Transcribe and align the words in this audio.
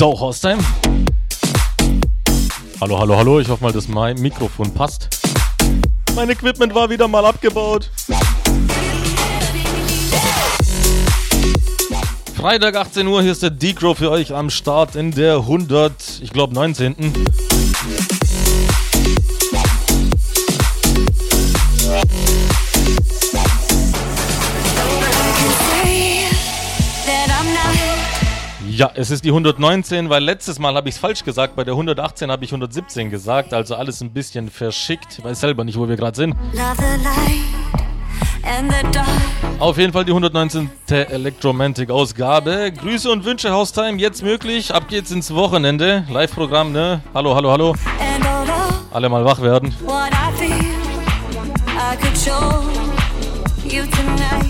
So, 0.00 0.18
Horstein. 0.18 0.58
Hallo, 2.80 2.98
hallo, 2.98 3.16
hallo. 3.18 3.38
Ich 3.38 3.50
hoffe 3.50 3.62
mal, 3.62 3.70
dass 3.70 3.86
mein 3.86 4.18
Mikrofon 4.18 4.72
passt. 4.72 5.10
Mein 6.16 6.30
Equipment 6.30 6.74
war 6.74 6.88
wieder 6.88 7.06
mal 7.06 7.26
abgebaut. 7.26 7.90
Freitag 12.34 12.76
18 12.76 13.06
Uhr, 13.08 13.20
hier 13.20 13.32
ist 13.32 13.42
der 13.42 13.50
Decro 13.50 13.92
für 13.92 14.10
euch 14.10 14.32
am 14.34 14.48
Start 14.48 14.96
in 14.96 15.10
der 15.10 15.34
100, 15.34 15.92
ich 16.22 16.30
glaube 16.30 16.54
19. 16.54 16.94
Ja, 28.80 28.90
es 28.94 29.10
ist 29.10 29.26
die 29.26 29.28
119, 29.28 30.08
weil 30.08 30.24
letztes 30.24 30.58
Mal 30.58 30.74
habe 30.74 30.88
ich 30.88 30.94
es 30.94 30.98
falsch 30.98 31.22
gesagt. 31.22 31.54
Bei 31.54 31.64
der 31.64 31.74
118 31.74 32.30
habe 32.30 32.46
ich 32.46 32.50
117 32.50 33.10
gesagt. 33.10 33.52
Also 33.52 33.74
alles 33.74 34.00
ein 34.00 34.10
bisschen 34.10 34.48
verschickt. 34.48 35.18
Ich 35.18 35.22
weiß 35.22 35.38
selber 35.38 35.64
nicht, 35.64 35.78
wo 35.78 35.86
wir 35.86 35.96
gerade 35.96 36.16
sind. 36.16 36.34
Auf 39.58 39.76
jeden 39.76 39.92
Fall 39.92 40.06
die 40.06 40.12
119. 40.12 40.70
Electromantic-Ausgabe. 40.88 42.72
Grüße 42.72 43.10
und 43.10 43.26
Wünsche, 43.26 43.50
Haustime, 43.50 43.98
jetzt 43.98 44.22
möglich. 44.22 44.72
Ab 44.72 44.88
geht's 44.88 45.10
ins 45.10 45.34
Wochenende. 45.34 46.06
Live-Programm, 46.08 46.72
ne? 46.72 47.02
Hallo, 47.12 47.34
hallo, 47.34 47.50
hallo. 47.50 47.74
Alle 48.92 49.10
mal 49.10 49.26
wach 49.26 49.42
werden. 49.42 49.74
what 49.84 50.10
I 50.10 50.32
feel, 50.38 50.56
I 51.76 51.96
could 51.96 52.16
show 52.16 52.64
you 53.62 53.84
tonight. 53.90 54.49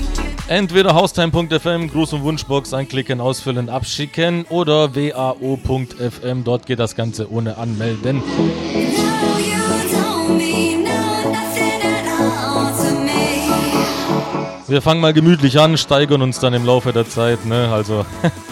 Entweder 0.50 0.97
haustime.fm, 0.97 1.91
Gruß- 1.91 2.12
und 2.12 2.25
Wunschbox 2.25 2.75
anklicken, 2.75 3.21
ausfüllen, 3.21 3.69
abschicken 3.69 4.47
oder 4.49 4.97
wao.fm. 4.97 6.43
Dort 6.43 6.66
geht 6.66 6.81
das 6.81 6.97
Ganze 6.97 7.31
ohne 7.31 7.56
Anmelden. 7.56 8.21
Wir 14.66 14.83
fangen 14.83 15.00
mal 15.00 15.12
gemütlich 15.12 15.61
an, 15.61 15.78
steigern 15.78 16.21
uns 16.21 16.41
dann 16.41 16.53
im 16.53 16.67
Laufe 16.67 16.93
der 16.93 17.09
Zeit. 17.09 17.47
Ne? 17.47 17.72
Also 17.72 18.05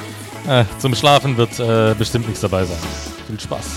äh, 0.48 0.66
zum 0.78 0.94
Schlafen 0.94 1.36
wird 1.36 1.59
äh, 1.59 1.97
bestimmt 1.98 2.28
nichts 2.28 2.42
dabei 2.42 2.65
sein. 2.65 2.78
Viel 3.26 3.41
Spaß. 3.41 3.76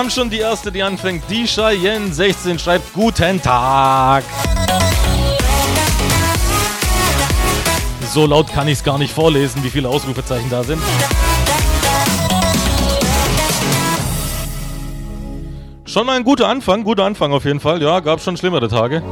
haben 0.00 0.08
schon 0.08 0.30
die 0.30 0.38
erste, 0.38 0.72
die 0.72 0.82
anfängt. 0.82 1.24
Die 1.28 1.44
Cheyenne 1.44 2.10
16 2.10 2.58
schreibt 2.58 2.94
Guten 2.94 3.42
Tag. 3.42 4.24
So 8.10 8.24
laut 8.24 8.50
kann 8.50 8.66
ich 8.66 8.78
es 8.78 8.84
gar 8.84 8.96
nicht 8.96 9.12
vorlesen, 9.12 9.62
wie 9.62 9.68
viele 9.68 9.90
Ausrufezeichen 9.90 10.48
da 10.48 10.62
sind. 10.62 10.80
Schon 15.84 16.06
mal 16.06 16.16
ein 16.16 16.24
guter 16.24 16.48
Anfang, 16.48 16.82
guter 16.82 17.04
Anfang 17.04 17.34
auf 17.34 17.44
jeden 17.44 17.60
Fall. 17.60 17.82
Ja, 17.82 18.00
gab 18.00 18.22
schon 18.22 18.38
schlimmere 18.38 18.68
Tage. 18.68 19.02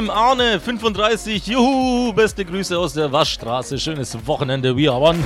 mit 0.00 0.06
dem 0.06 0.10
Arne 0.10 0.60
35. 0.60 1.46
Juhu, 1.48 2.12
beste 2.12 2.44
Grüße 2.44 2.78
aus 2.78 2.92
der 2.92 3.10
Waschstraße. 3.10 3.78
Schönes 3.78 4.16
Wochenende, 4.26 4.76
we 4.76 4.88
are 4.88 5.00
one. 5.00 5.18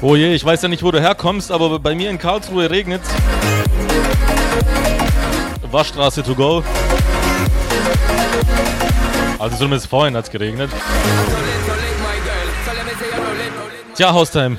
Oh 0.00 0.16
je, 0.16 0.34
ich 0.34 0.44
weiß 0.44 0.62
ja 0.62 0.68
nicht, 0.68 0.82
wo 0.82 0.90
du 0.90 1.00
herkommst, 1.00 1.50
aber 1.50 1.78
bei 1.78 1.94
mir 1.94 2.08
in 2.08 2.18
Karlsruhe 2.18 2.70
regnet. 2.70 3.02
Waschstraße 5.70 6.22
to 6.22 6.34
go. 6.34 6.64
Also 9.38 9.56
zumindest 9.56 9.88
vorhin 9.88 10.16
hat 10.16 10.24
es 10.24 10.30
geregnet. 10.30 10.70
Tja, 13.94 14.12
Haustime. 14.12 14.56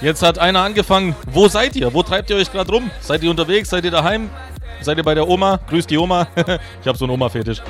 Jetzt 0.00 0.22
hat 0.22 0.38
einer 0.38 0.60
angefangen. 0.60 1.16
Wo 1.30 1.48
seid 1.48 1.74
ihr? 1.76 1.92
Wo 1.94 2.02
treibt 2.02 2.28
ihr 2.30 2.36
euch 2.36 2.52
gerade 2.52 2.70
rum? 2.70 2.90
Seid 3.00 3.22
ihr 3.22 3.30
unterwegs? 3.30 3.70
Seid 3.70 3.84
ihr 3.84 3.90
daheim? 3.90 4.28
Seid 4.82 4.98
ihr 4.98 5.04
bei 5.04 5.14
der 5.14 5.26
Oma? 5.26 5.58
Grüßt 5.68 5.88
die 5.88 5.96
Oma. 5.96 6.28
ich 6.36 6.86
habe 6.86 6.98
so 6.98 7.06
einen 7.06 7.14
Oma-Fetisch. 7.14 7.62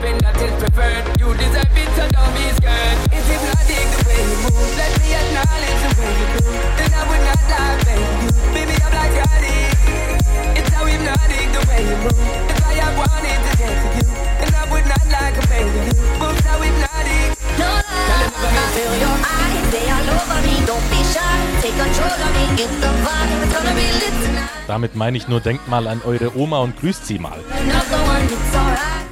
damit 24.76 24.94
meine 24.94 25.16
ich 25.16 25.26
nur, 25.26 25.40
denkt 25.40 25.68
mal 25.68 25.86
an 25.86 26.02
eure 26.04 26.36
Oma 26.36 26.58
und 26.58 26.78
grüßt 26.78 27.06
sie 27.06 27.18
mal. 27.18 27.38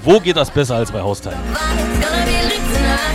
Wo 0.03 0.20
geht 0.20 0.37
das 0.37 0.50
besser 0.50 0.74
als 0.74 0.92
bei 0.92 1.00
Hausteil? 1.00 1.33
It's 1.37 2.07
gonna 2.07 2.27
be 2.27 2.33
lit 2.50 2.61
tonight. 2.77 3.14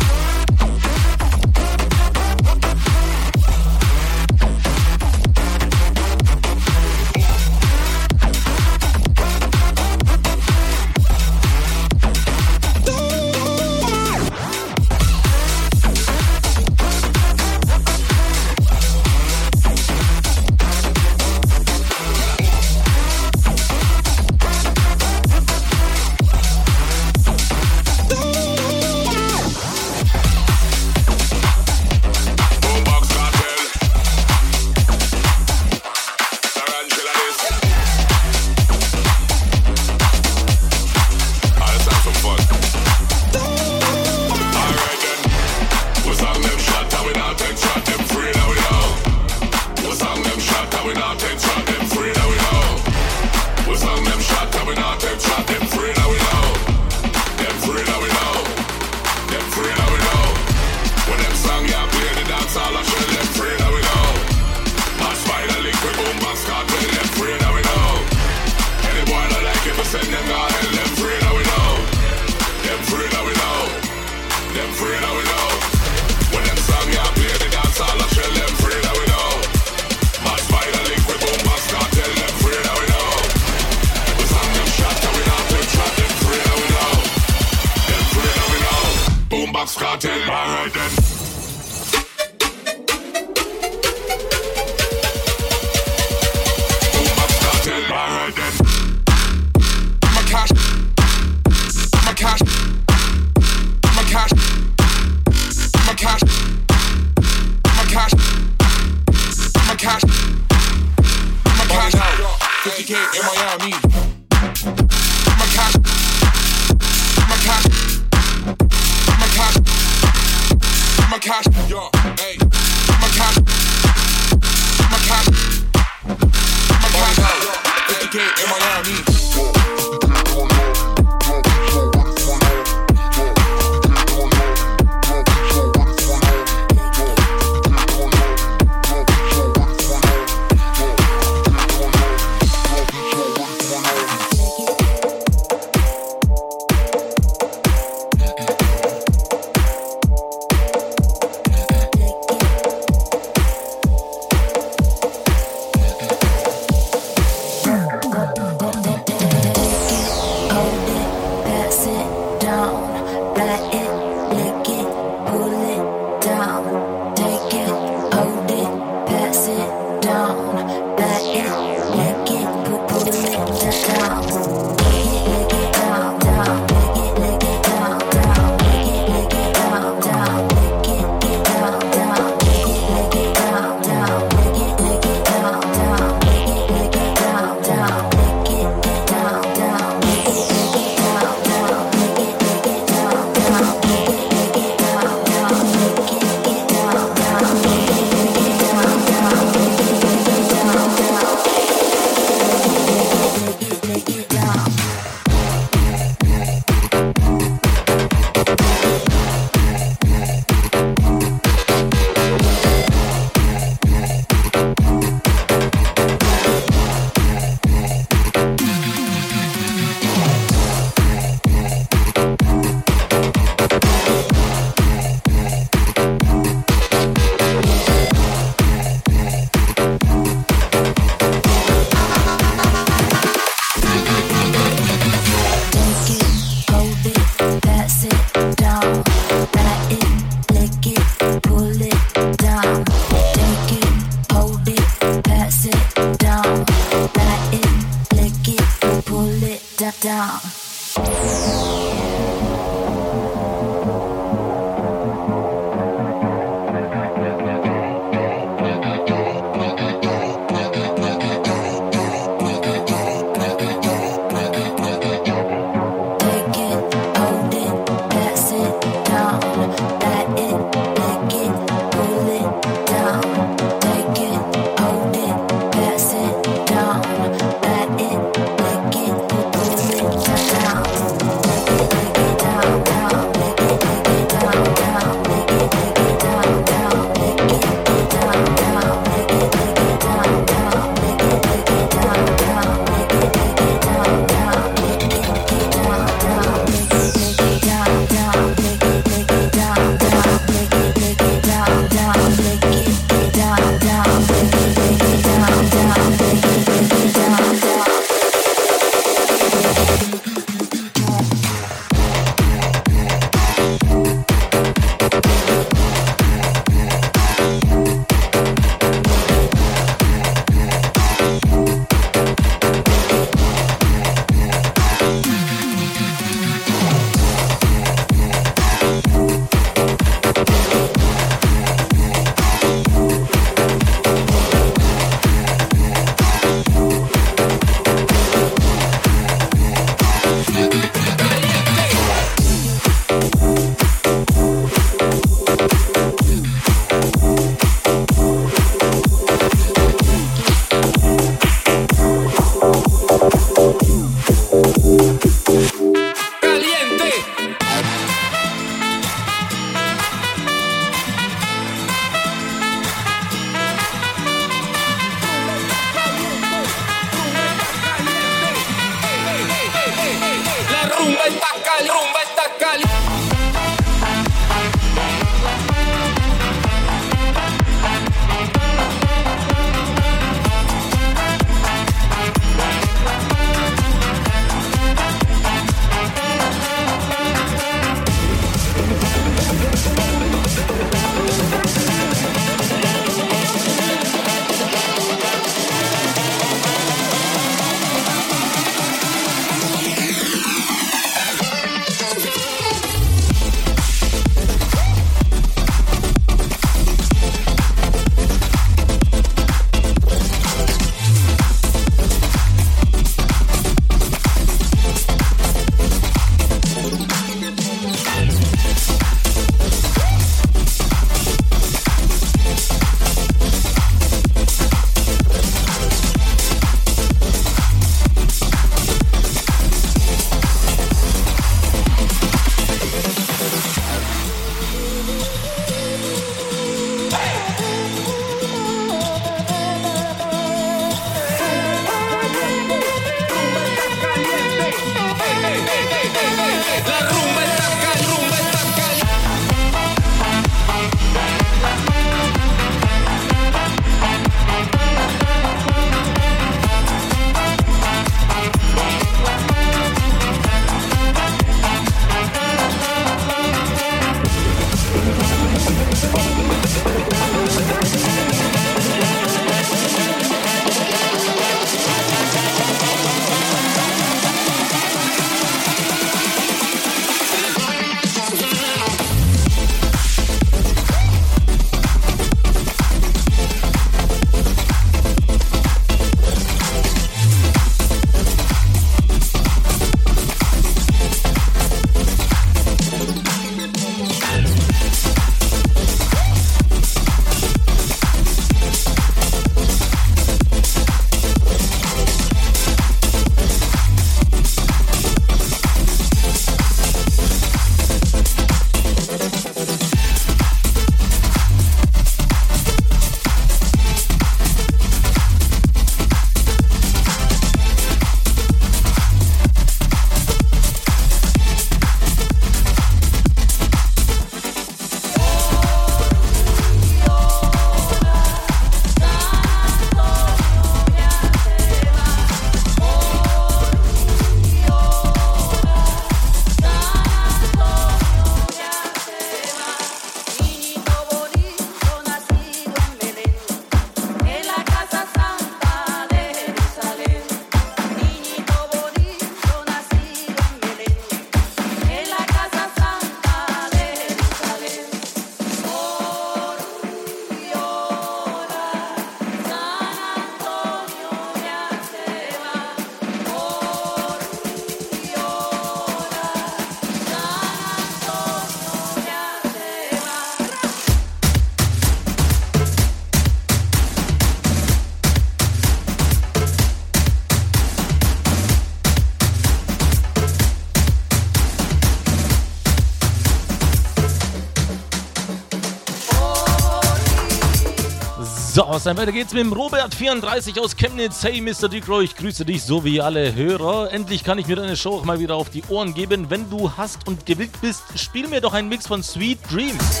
So, 588.56 588.64
dann 588.84 588.96
weiter 588.96 589.12
geht's 589.12 589.34
mit 589.34 589.42
dem 589.42 589.52
Robert34 589.52 590.58
aus 590.58 590.74
Chemnitz. 590.76 591.22
Hey, 591.22 591.42
Mr. 591.42 591.68
Dicro, 591.68 592.00
ich 592.00 592.16
grüße 592.16 592.46
dich, 592.46 592.62
so 592.62 592.82
wie 592.86 593.02
alle 593.02 593.34
Hörer. 593.34 593.92
Endlich 593.92 594.24
kann 594.24 594.38
ich 594.38 594.46
mir 594.46 594.56
deine 594.56 594.78
Show 594.78 594.94
auch 594.94 595.04
mal 595.04 595.20
wieder 595.20 595.34
auf 595.34 595.50
die 595.50 595.62
Ohren 595.68 595.92
geben. 595.92 596.30
Wenn 596.30 596.48
du 596.48 596.72
hast 596.74 597.06
und 597.06 597.26
gewillt 597.26 597.50
bist, 597.60 597.82
spiel 597.96 598.28
mir 598.28 598.40
doch 598.40 598.54
einen 598.54 598.70
Mix 598.70 598.86
von 598.86 599.02
Sweet 599.02 599.40
Dreams. 599.52 600.00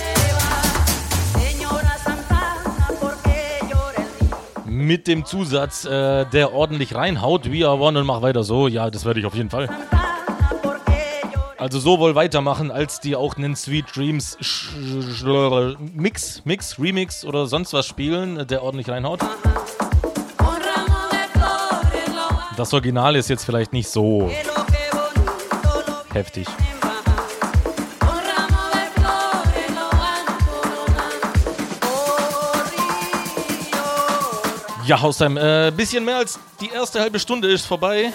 Mit 4.64 5.06
dem 5.06 5.26
Zusatz, 5.26 5.84
äh, 5.84 6.24
der 6.24 6.54
ordentlich 6.54 6.94
reinhaut. 6.94 7.52
We 7.52 7.68
are 7.68 7.78
one 7.78 7.98
und 7.98 8.06
mach 8.06 8.22
weiter 8.22 8.42
so. 8.42 8.68
Ja, 8.68 8.88
das 8.88 9.04
werde 9.04 9.20
ich 9.20 9.26
auf 9.26 9.34
jeden 9.34 9.50
Fall. 9.50 9.68
Also 11.66 11.80
so 11.80 11.98
wohl 11.98 12.14
weitermachen, 12.14 12.70
als 12.70 13.00
die 13.00 13.16
auch 13.16 13.36
einen 13.36 13.56
Sweet 13.56 13.86
Dreams 13.96 14.38
Mix, 15.96 16.42
Mix, 16.44 16.78
Remix 16.78 17.24
oder 17.24 17.48
sonst 17.48 17.72
was 17.72 17.86
spielen, 17.86 18.46
der 18.46 18.62
ordentlich 18.62 18.88
reinhaut. 18.88 19.18
Das 22.56 22.72
Original 22.72 23.16
ist 23.16 23.28
jetzt 23.28 23.44
vielleicht 23.44 23.72
nicht 23.72 23.88
so 23.88 24.30
heftig. 26.12 26.46
Ja, 34.84 35.00
Haustime, 35.00 35.66
äh, 35.66 35.72
bisschen 35.72 36.04
mehr 36.04 36.18
als 36.18 36.38
die 36.60 36.68
erste 36.68 37.00
halbe 37.00 37.18
Stunde 37.18 37.50
ist 37.50 37.66
vorbei. 37.66 38.12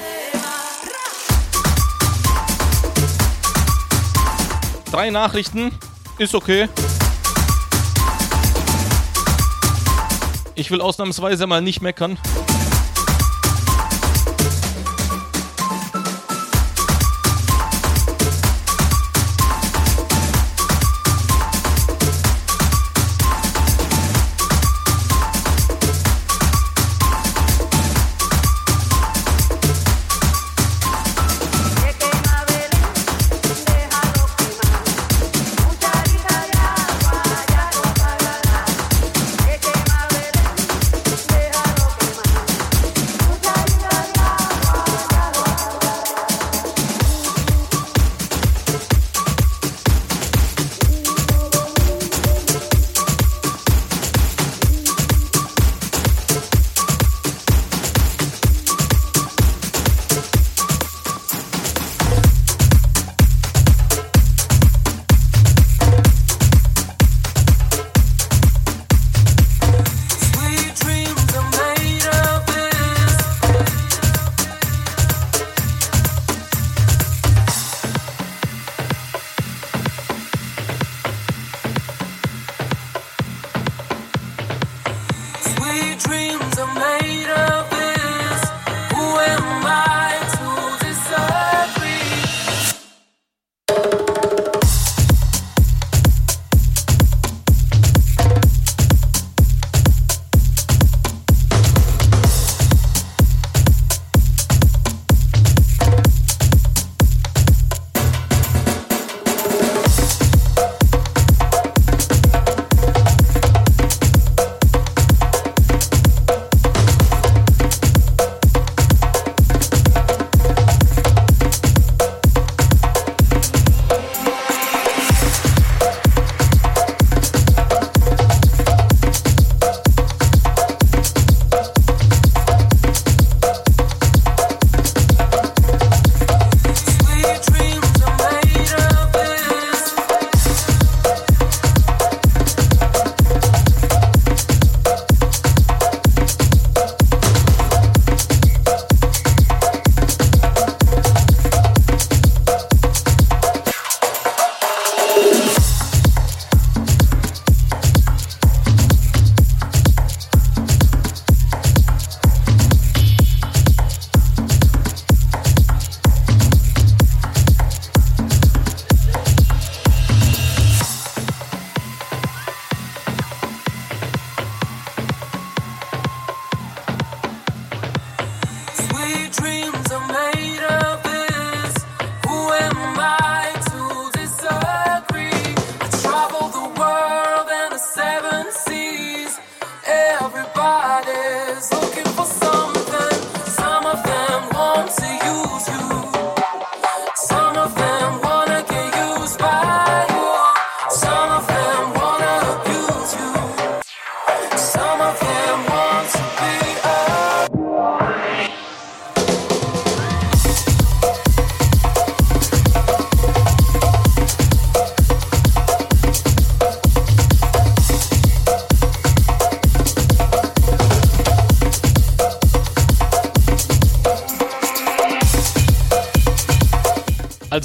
Drei 4.91 5.09
Nachrichten, 5.09 5.71
ist 6.17 6.35
okay. 6.35 6.67
Ich 10.53 10.69
will 10.69 10.81
ausnahmsweise 10.81 11.47
mal 11.47 11.61
nicht 11.61 11.81
meckern. 11.81 12.19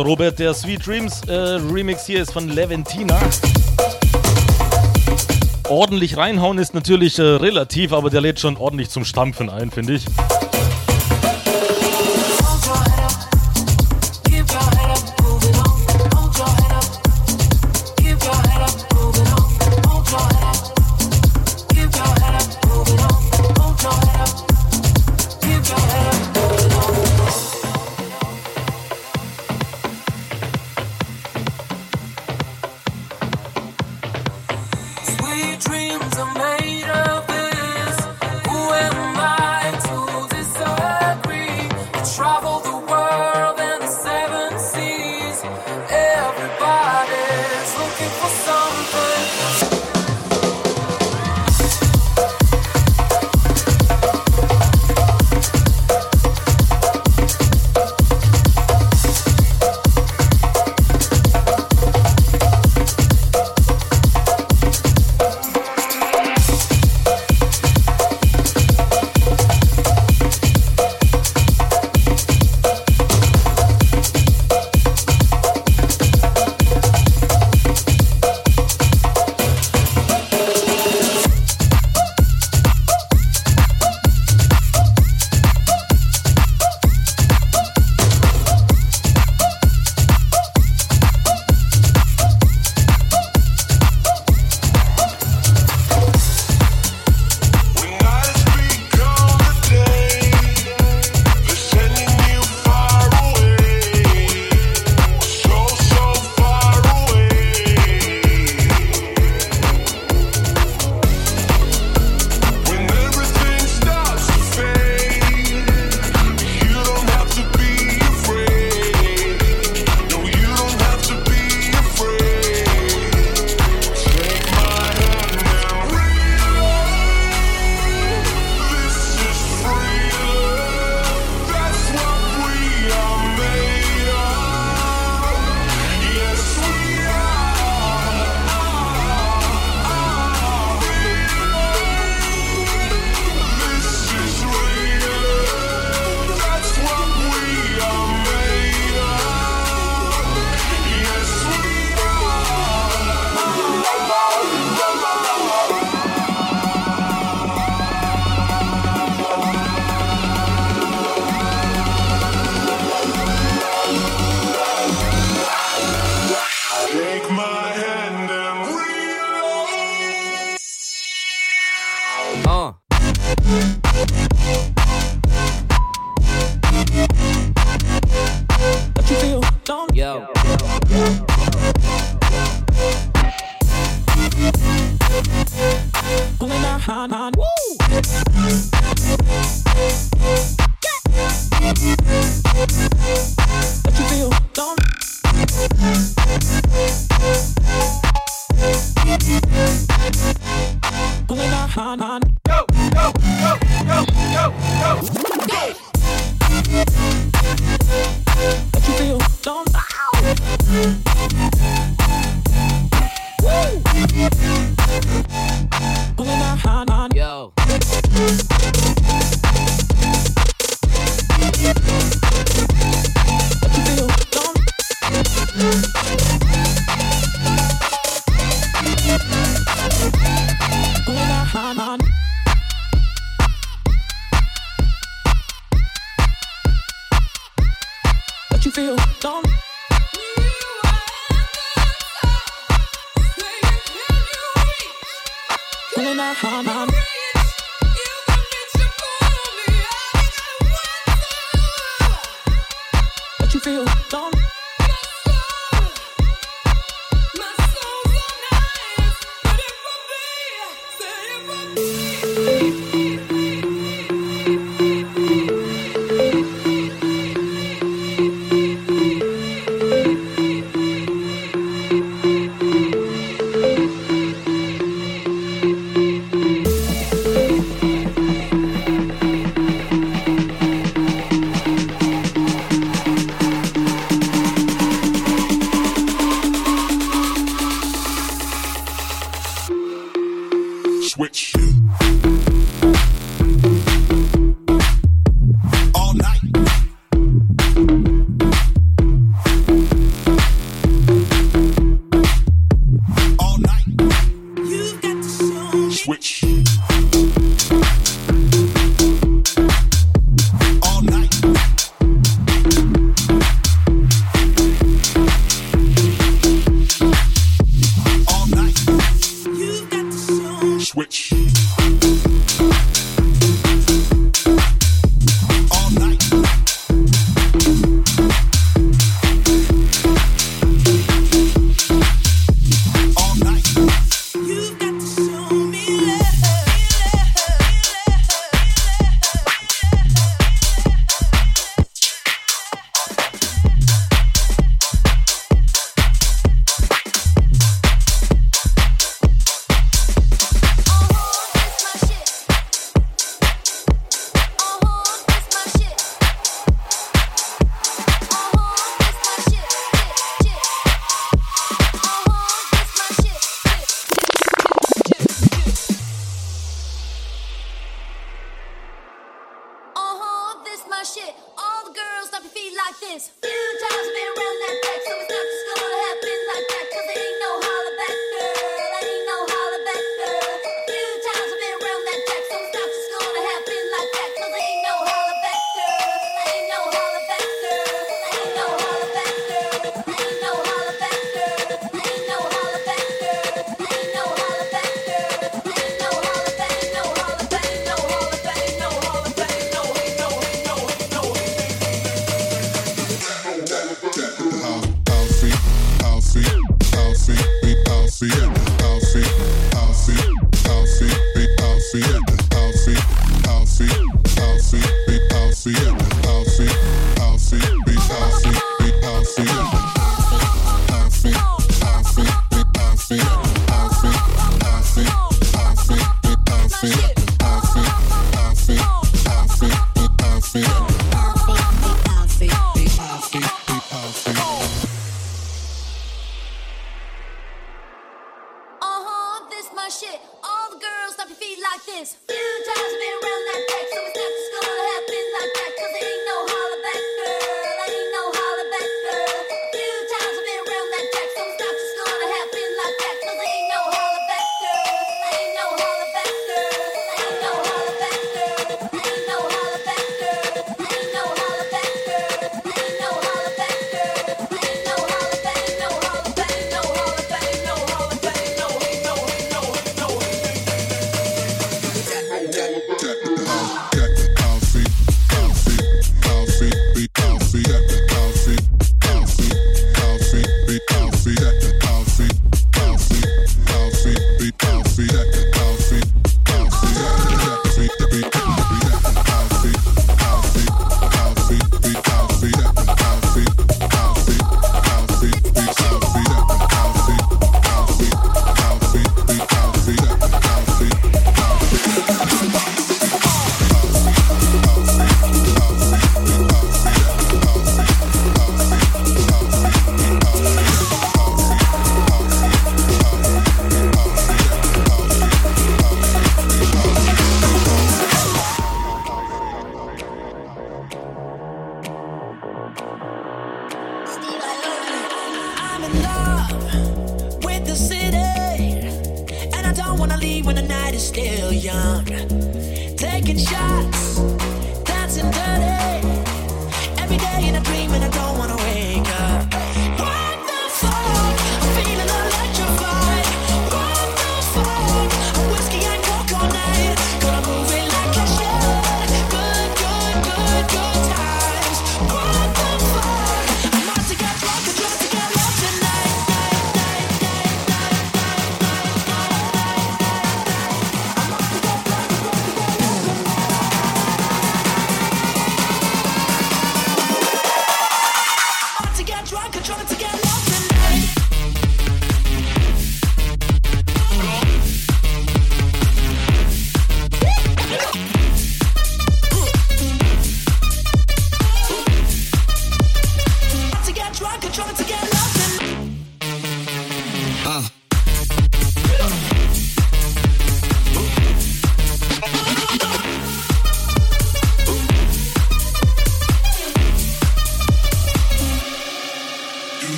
also 0.00 0.10
Robert, 0.12 0.38
der 0.38 0.54
Sweet 0.54 0.86
Dreams 0.86 1.20
äh, 1.28 1.32
Remix 1.32 2.06
hier 2.06 2.22
ist 2.22 2.32
von 2.32 2.48
Leventina. 2.48 3.18
Ordentlich 5.68 6.16
reinhauen 6.16 6.56
ist 6.56 6.72
natürlich 6.74 7.18
äh, 7.18 7.22
relativ, 7.22 7.92
aber 7.92 8.08
der 8.08 8.22
lädt 8.22 8.40
schon 8.40 8.56
ordentlich 8.56 8.88
zum 8.88 9.04
Stampfen 9.04 9.50
ein, 9.50 9.70
finde 9.70 9.94
ich. 9.94 10.06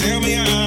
Tell 0.00 0.18
me 0.18 0.38
I'm 0.38 0.59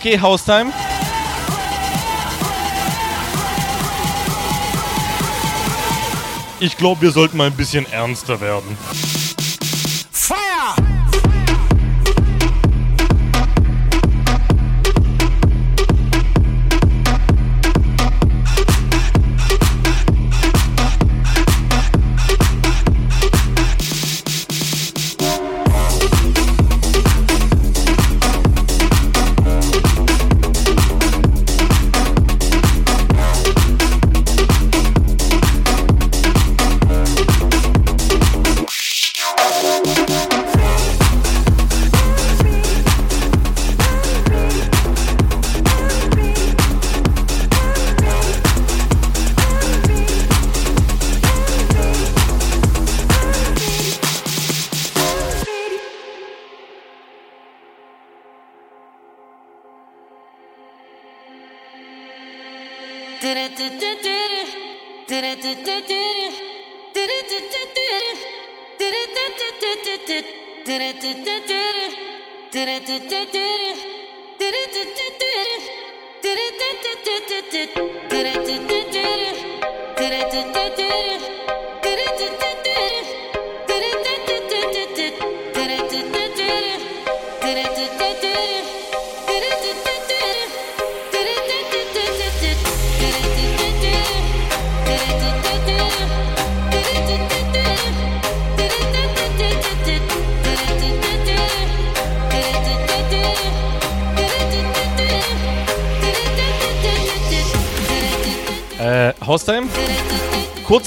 okay, 0.00 0.18
House 0.18 0.44
Time. 0.44 0.72
Ich 6.58 6.76
glaube, 6.76 7.02
wir 7.02 7.10
sollten 7.10 7.36
mal 7.36 7.46
ein 7.46 7.56
bisschen 7.56 7.90
ernster 7.90 8.40
werden. 8.40 8.76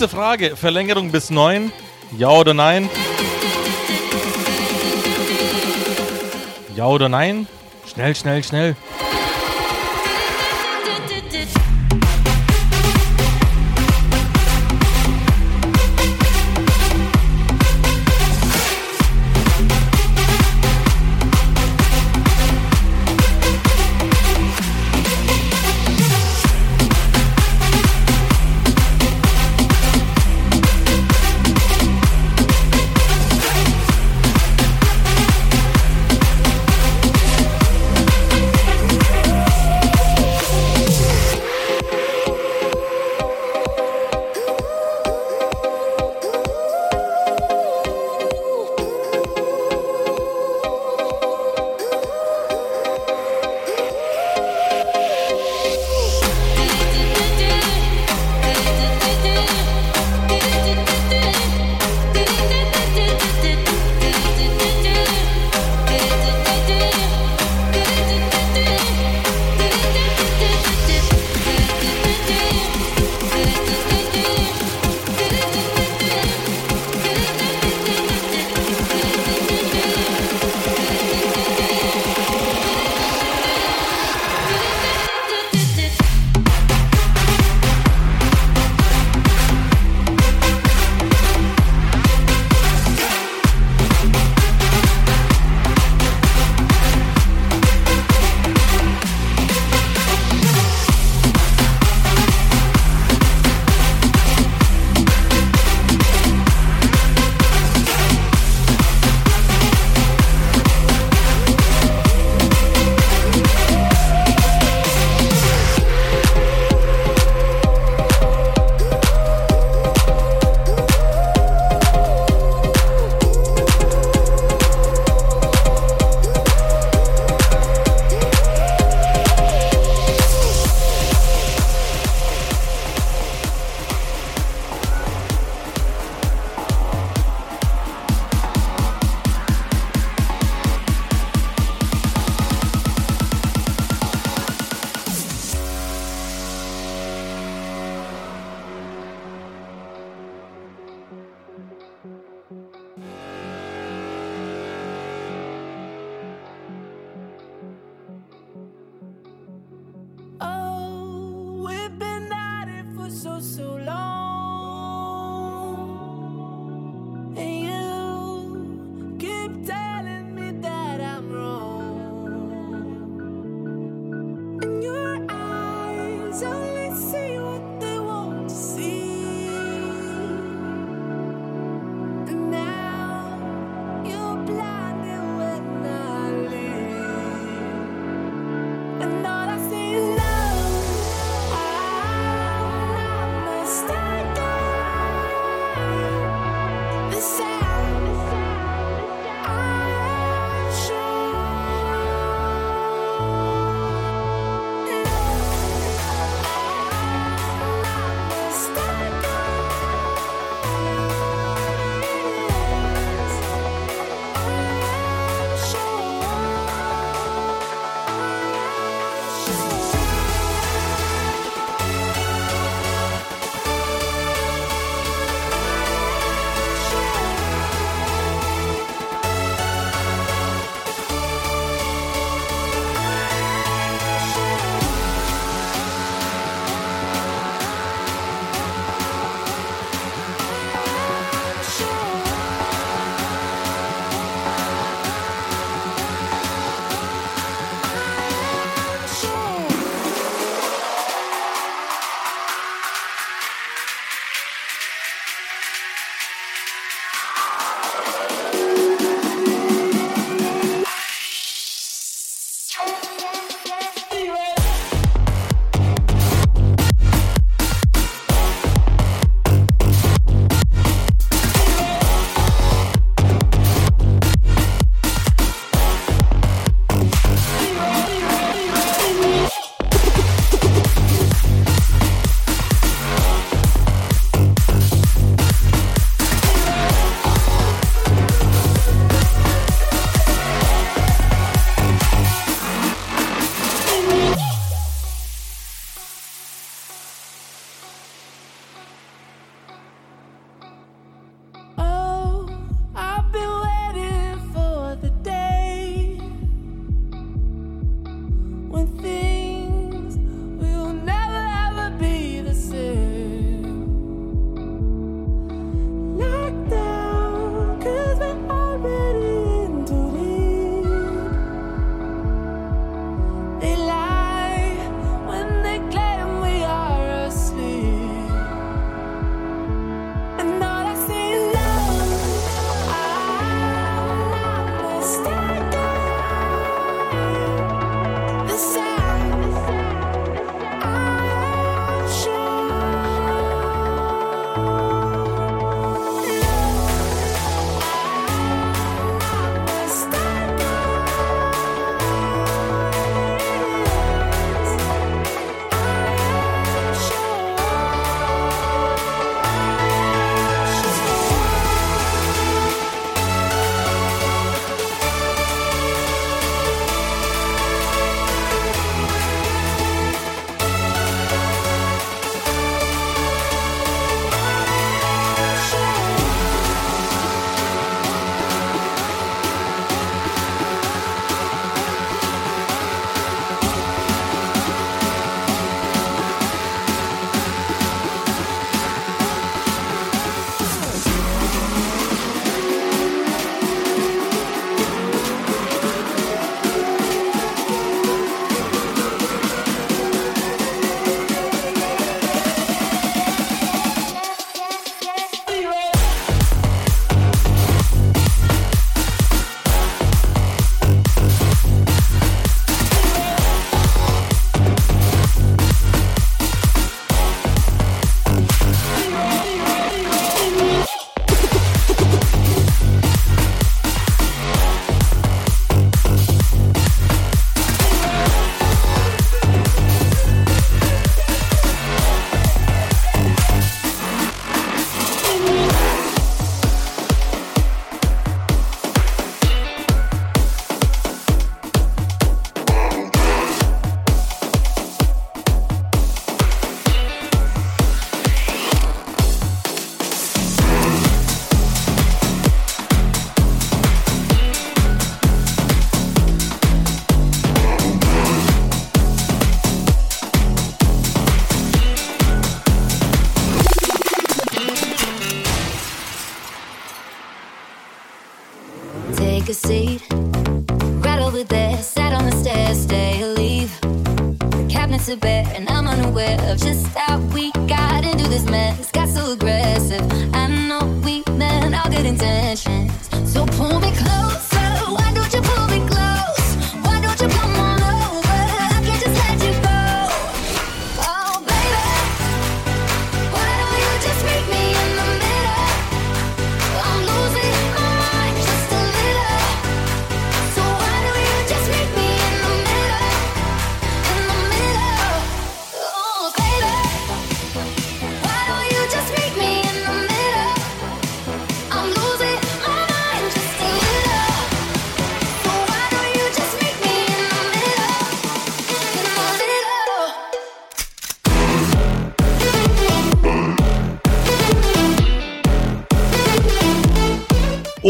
Kurze 0.04 0.18
Frage. 0.18 0.58
Verlängerung 0.58 1.14
bis 1.14 1.30
9? 1.30 1.72
Ja 2.18 2.30
oder 2.30 2.54
nein? 2.54 2.90
Ja 6.76 6.88
oder 6.88 7.08
nein? 7.08 7.48
Schnell, 7.88 8.14
schnell, 8.14 8.44
schnell. 8.44 8.76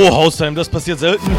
Oh, 0.06 0.12
Haustime, 0.12 0.54
das 0.54 0.68
passiert 0.68 1.00
selten. 1.00 1.32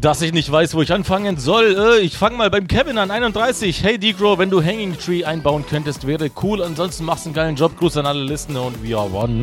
Dass 0.00 0.22
ich 0.22 0.32
nicht 0.32 0.50
weiß, 0.50 0.74
wo 0.74 0.80
ich 0.80 0.90
anfangen 0.90 1.36
soll. 1.36 1.76
Äh, 1.76 2.00
ich 2.00 2.16
fange 2.16 2.38
mal 2.38 2.48
beim 2.48 2.66
Kevin 2.66 2.96
an, 2.96 3.10
31. 3.10 3.82
Hey 3.82 3.98
Degro, 3.98 4.38
wenn 4.38 4.48
du 4.48 4.64
Hanging 4.64 4.96
Tree 4.96 5.24
einbauen 5.24 5.62
könntest, 5.68 6.06
wäre 6.06 6.30
cool. 6.42 6.62
Ansonsten 6.62 7.04
machst 7.04 7.26
du 7.26 7.28
einen 7.28 7.34
geilen 7.34 7.56
Job. 7.56 7.76
Gruß 7.76 7.98
an 7.98 8.06
alle 8.06 8.22
Listener 8.22 8.62
und 8.62 8.82
wir 8.82 8.98
one. 8.98 9.42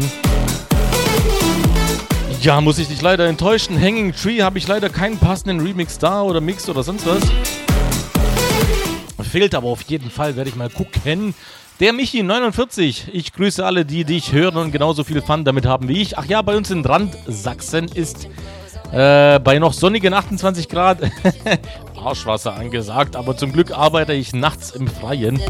Ja, 2.41 2.60
muss 2.60 2.80
ich 2.80 2.88
dich 2.88 3.03
leider 3.03 3.28
enttäuschen. 3.28 3.80
Hanging 3.80 4.16
Tree 4.16 4.41
habe 4.41 4.57
ich 4.57 4.68
leider 4.68 4.90
keinen 4.90 5.20
passenden 5.20 5.60
Remix 5.60 5.99
da 5.99 6.24
oder 6.24 6.41
Mix 6.41 6.68
oder 6.68 6.82
sonst 6.82 7.06
was. 7.06 7.22
Fehlt 9.30 9.53
aber 9.53 9.68
auf 9.68 9.84
jeden 9.84 10.10
Fall, 10.10 10.36
werde 10.36 10.49
ich 10.49 10.56
mal 10.56 10.72
gucken. 10.72 11.36
Der 11.81 11.93
Michi49, 11.93 13.10
ich 13.11 13.34
grüße 13.34 13.65
alle, 13.65 13.84
die 13.84 14.06
dich 14.06 14.31
hören 14.31 14.56
und 14.56 14.72
genauso 14.72 15.03
viel 15.03 15.22
Fun 15.22 15.43
damit 15.43 15.65
haben 15.65 15.89
wie 15.89 16.02
ich. 16.02 16.18
Ach 16.18 16.23
ja, 16.23 16.41
bei 16.41 16.56
uns 16.56 16.72
in 16.72 16.85
Randsachsen 16.85 17.89
ist 17.89 18.30
äh, 18.93 19.39
bei 19.39 19.60
noch 19.60 19.73
sonnigen 19.73 20.14
28 20.14 20.69
Grad 20.69 20.99
Arschwasser 22.02 22.56
angesagt, 22.56 23.18
aber 23.18 23.35
zum 23.35 23.52
Glück 23.52 23.77
arbeite 23.77 24.14
ich 24.14 24.31
nachts 24.31 24.72
im 24.72 24.88
Freien. 24.88 25.41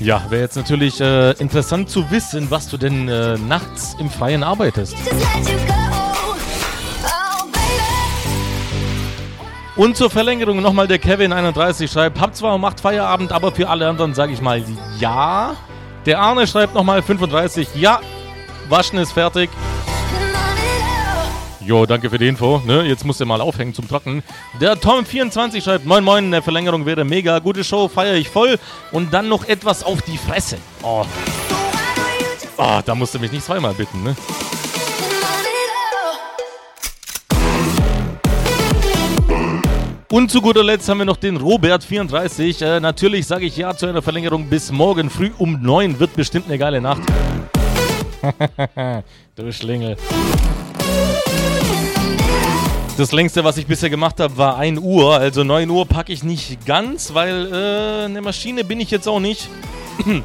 Ja, 0.00 0.24
wäre 0.30 0.42
jetzt 0.42 0.56
natürlich 0.56 1.02
äh, 1.02 1.32
interessant 1.32 1.90
zu 1.90 2.10
wissen, 2.10 2.50
was 2.50 2.66
du 2.68 2.78
denn 2.78 3.08
äh, 3.10 3.36
nachts 3.36 3.94
im 4.00 4.08
Freien 4.08 4.42
arbeitest. 4.42 4.96
Und 9.74 9.96
zur 9.96 10.10
Verlängerung 10.10 10.60
nochmal 10.60 10.86
der 10.86 11.00
Kevin31 11.00 11.90
schreibt, 11.90 12.20
hab 12.20 12.36
zwar 12.36 12.62
8 12.62 12.80
Feierabend, 12.80 13.32
aber 13.32 13.52
für 13.52 13.68
alle 13.68 13.88
anderen 13.88 14.14
sage 14.14 14.32
ich 14.32 14.40
mal 14.42 14.62
ja. 14.98 15.56
Der 16.04 16.20
Arne 16.20 16.46
schreibt 16.46 16.74
nochmal 16.74 17.00
35, 17.00 17.68
ja, 17.76 18.00
waschen 18.68 18.98
ist 18.98 19.12
fertig. 19.12 19.48
Jo, 21.64 21.86
danke 21.86 22.10
für 22.10 22.18
die 22.18 22.26
Info. 22.26 22.60
Ne? 22.66 22.82
Jetzt 22.82 23.04
musst 23.04 23.20
du 23.20 23.24
mal 23.24 23.40
aufhängen 23.40 23.72
zum 23.72 23.88
Trocknen. 23.88 24.22
Der 24.60 24.74
Tom24 24.76 25.62
schreibt, 25.62 25.86
moin 25.86 26.02
moin, 26.02 26.24
eine 26.24 26.42
Verlängerung 26.42 26.86
wäre 26.86 27.04
mega. 27.04 27.38
Gute 27.38 27.62
Show, 27.62 27.88
feiere 27.88 28.16
ich 28.16 28.28
voll. 28.28 28.58
Und 28.90 29.14
dann 29.14 29.28
noch 29.28 29.46
etwas 29.46 29.84
auf 29.84 30.02
die 30.02 30.18
Fresse. 30.18 30.58
Oh. 30.82 31.06
Oh, 32.56 32.80
da 32.84 32.94
musst 32.94 33.14
du 33.14 33.20
mich 33.20 33.30
nicht 33.30 33.44
zweimal 33.44 33.74
bitten, 33.74 34.02
ne? 34.02 34.16
Und 40.12 40.30
zu 40.30 40.42
guter 40.42 40.62
Letzt 40.62 40.90
haben 40.90 40.98
wir 40.98 41.06
noch 41.06 41.16
den 41.16 41.38
Robert34. 41.38 42.62
Äh, 42.62 42.80
natürlich 42.80 43.26
sage 43.26 43.46
ich 43.46 43.56
ja 43.56 43.74
zu 43.74 43.86
einer 43.86 44.02
Verlängerung 44.02 44.46
bis 44.46 44.70
morgen 44.70 45.08
früh 45.08 45.30
um 45.38 45.62
9. 45.62 45.98
Wird 45.98 46.14
bestimmt 46.14 46.48
eine 46.48 46.58
geile 46.58 46.82
Nacht. 46.82 47.00
du 49.36 49.50
Schlingel. 49.50 49.96
Das 52.98 53.12
längste, 53.12 53.42
was 53.42 53.56
ich 53.56 53.66
bisher 53.66 53.88
gemacht 53.88 54.20
habe, 54.20 54.36
war 54.36 54.58
1 54.58 54.80
Uhr. 54.80 55.16
Also 55.16 55.44
9 55.44 55.70
Uhr 55.70 55.86
packe 55.86 56.12
ich 56.12 56.22
nicht 56.22 56.66
ganz, 56.66 57.14
weil 57.14 57.50
äh, 57.50 58.04
eine 58.04 58.20
Maschine 58.20 58.64
bin 58.64 58.80
ich 58.80 58.90
jetzt 58.90 59.08
auch 59.08 59.18
nicht. 59.18 59.48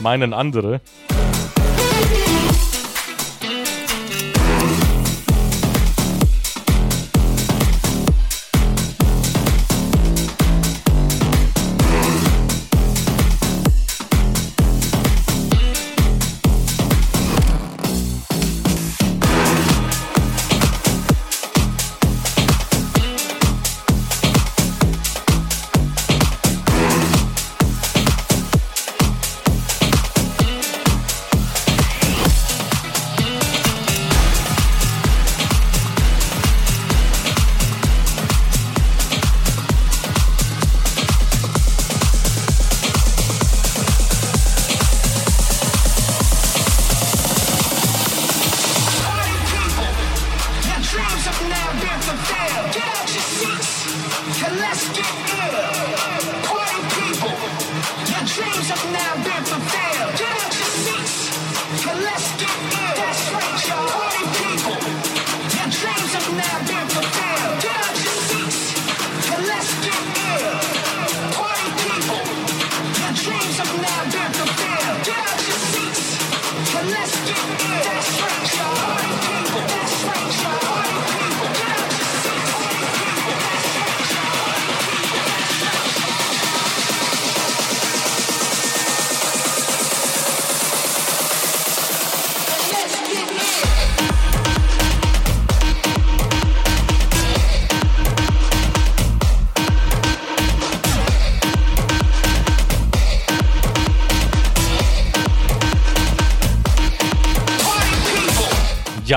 Meinen 0.00 0.34
andere. 0.34 0.82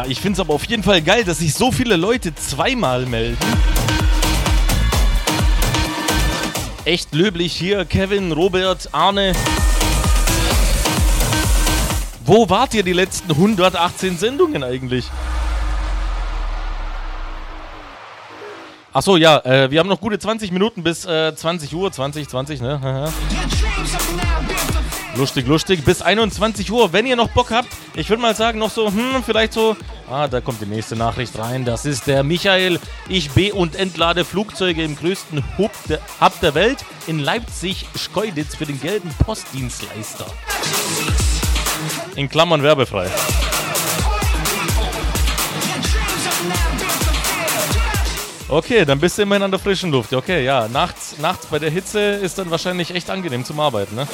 Ich 0.08 0.20
finde 0.20 0.34
es 0.34 0.40
aber 0.40 0.54
auf 0.54 0.66
jeden 0.66 0.84
Fall 0.84 1.02
geil, 1.02 1.24
dass 1.24 1.40
sich 1.40 1.54
so 1.54 1.72
viele 1.72 1.96
Leute 1.96 2.36
zweimal 2.36 3.06
melden. 3.06 3.38
Echt 6.86 7.14
löblich 7.14 7.54
hier, 7.54 7.86
Kevin, 7.86 8.32
Robert, 8.32 8.90
Arne. 8.92 9.34
Wo 12.26 12.50
wart 12.50 12.74
ihr 12.74 12.84
die 12.84 12.94
letzten 12.94 13.32
118 13.32 14.18
Sendungen 14.18 14.64
eigentlich? 14.64 15.06
Achso, 18.92 19.18
ja, 19.18 19.40
äh, 19.40 19.72
wir 19.72 19.80
haben 19.80 19.90
noch 19.90 20.00
gute 20.00 20.20
20 20.20 20.52
Minuten 20.52 20.84
bis 20.84 21.06
äh, 21.06 21.36
20 21.36 21.74
Uhr, 21.74 21.92
20, 21.92 22.30
20, 22.30 22.62
ne? 22.62 23.12
Lustig, 25.16 25.48
lustig. 25.48 25.84
Bis 25.86 26.02
21 26.02 26.72
Uhr, 26.72 26.92
wenn 26.92 27.06
ihr 27.06 27.16
noch 27.16 27.30
Bock 27.30 27.52
habt. 27.52 27.70
Ich 27.96 28.10
würde 28.10 28.22
mal 28.22 28.36
sagen, 28.36 28.60
noch 28.60 28.72
so, 28.72 28.88
hm, 28.88 29.24
vielleicht 29.24 29.54
so 29.54 29.76
Ah, 30.10 30.28
da 30.28 30.42
kommt 30.42 30.62
die 30.62 30.66
nächste 30.66 30.96
Nachricht 30.96 31.38
rein. 31.40 31.66
Das 31.66 31.86
ist 31.86 32.08
der 32.08 32.24
Michael. 32.24 32.80
Ich 33.08 33.32
be- 33.32 33.54
und 33.54 33.76
entlade 33.76 34.26
Flugzeuge 34.26 34.84
im 34.84 34.96
größten 34.96 35.44
Hub 35.58 35.72
der, 35.88 36.00
Hub 36.20 36.40
der 36.42 36.54
Welt 36.56 36.84
in 37.08 37.20
Leipzig-Schkeuditz 37.20 38.56
für 38.56 38.66
den 38.66 38.80
gelben 38.82 39.10
Postdienstleister. 39.24 40.26
In 42.16 42.30
Klammern 42.30 42.64
werbefrei. 42.64 43.10
Okay, 48.50 48.86
dann 48.86 49.00
bist 49.00 49.18
du 49.18 49.24
immerhin 49.24 49.44
an 49.44 49.52
der 49.52 49.60
frischen 49.60 49.92
Luft. 49.92 50.14
Okay, 50.14 50.44
ja, 50.44 50.68
nachts, 50.68 51.16
nachts 51.20 51.48
bei 51.48 51.60
der 51.60 51.72
Hitze 51.72 52.00
ist 52.00 52.38
dann 52.38 52.52
wahrscheinlich 52.52 52.94
echt 52.94 53.10
angenehm 53.10 53.46
zum 53.46 53.60
Arbeiten, 53.60 53.96
ne? 53.96 54.08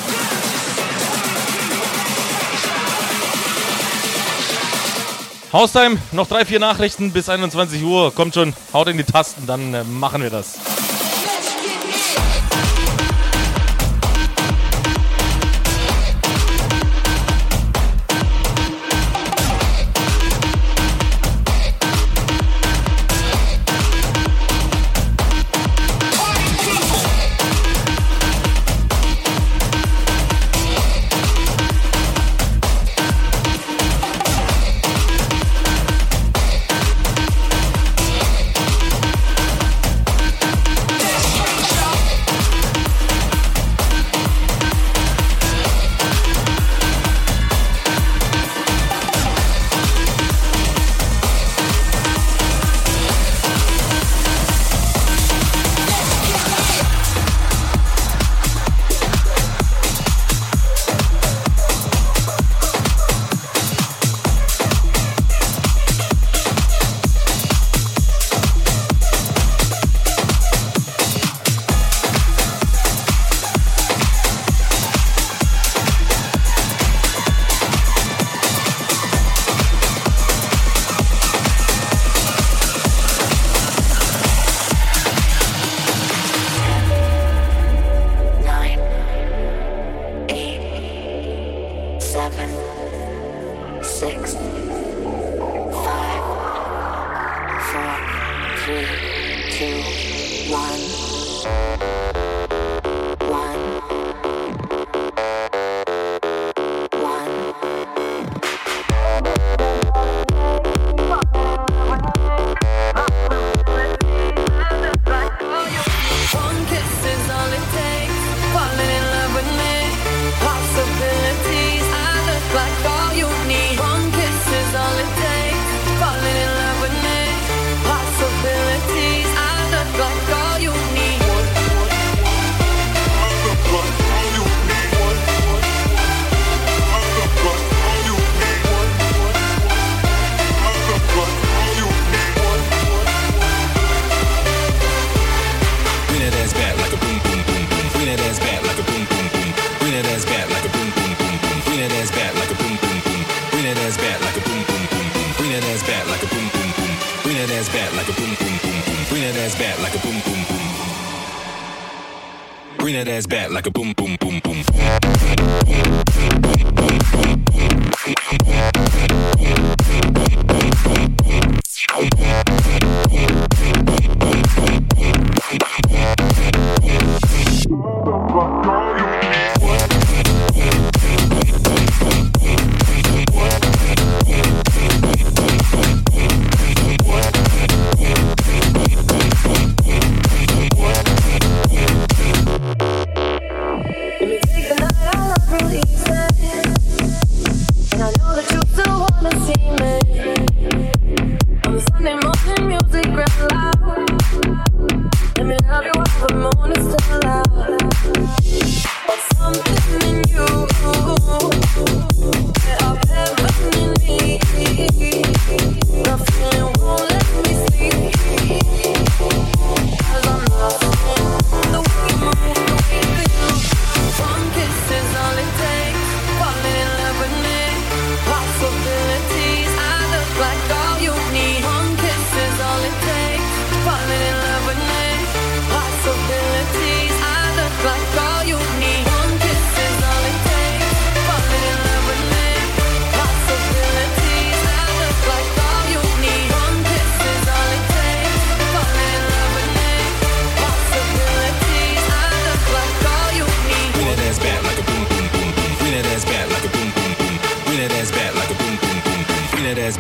Haustime, 5.51 5.97
noch 6.11 6.27
drei, 6.27 6.45
vier 6.45 6.59
Nachrichten 6.59 7.11
bis 7.11 7.27
21 7.27 7.83
Uhr. 7.83 8.13
Kommt 8.13 8.35
schon, 8.35 8.53
haut 8.71 8.87
in 8.87 8.97
die 8.97 9.03
Tasten, 9.03 9.47
dann 9.47 9.73
äh, 9.73 9.83
machen 9.83 10.21
wir 10.21 10.29
das. 10.29 10.59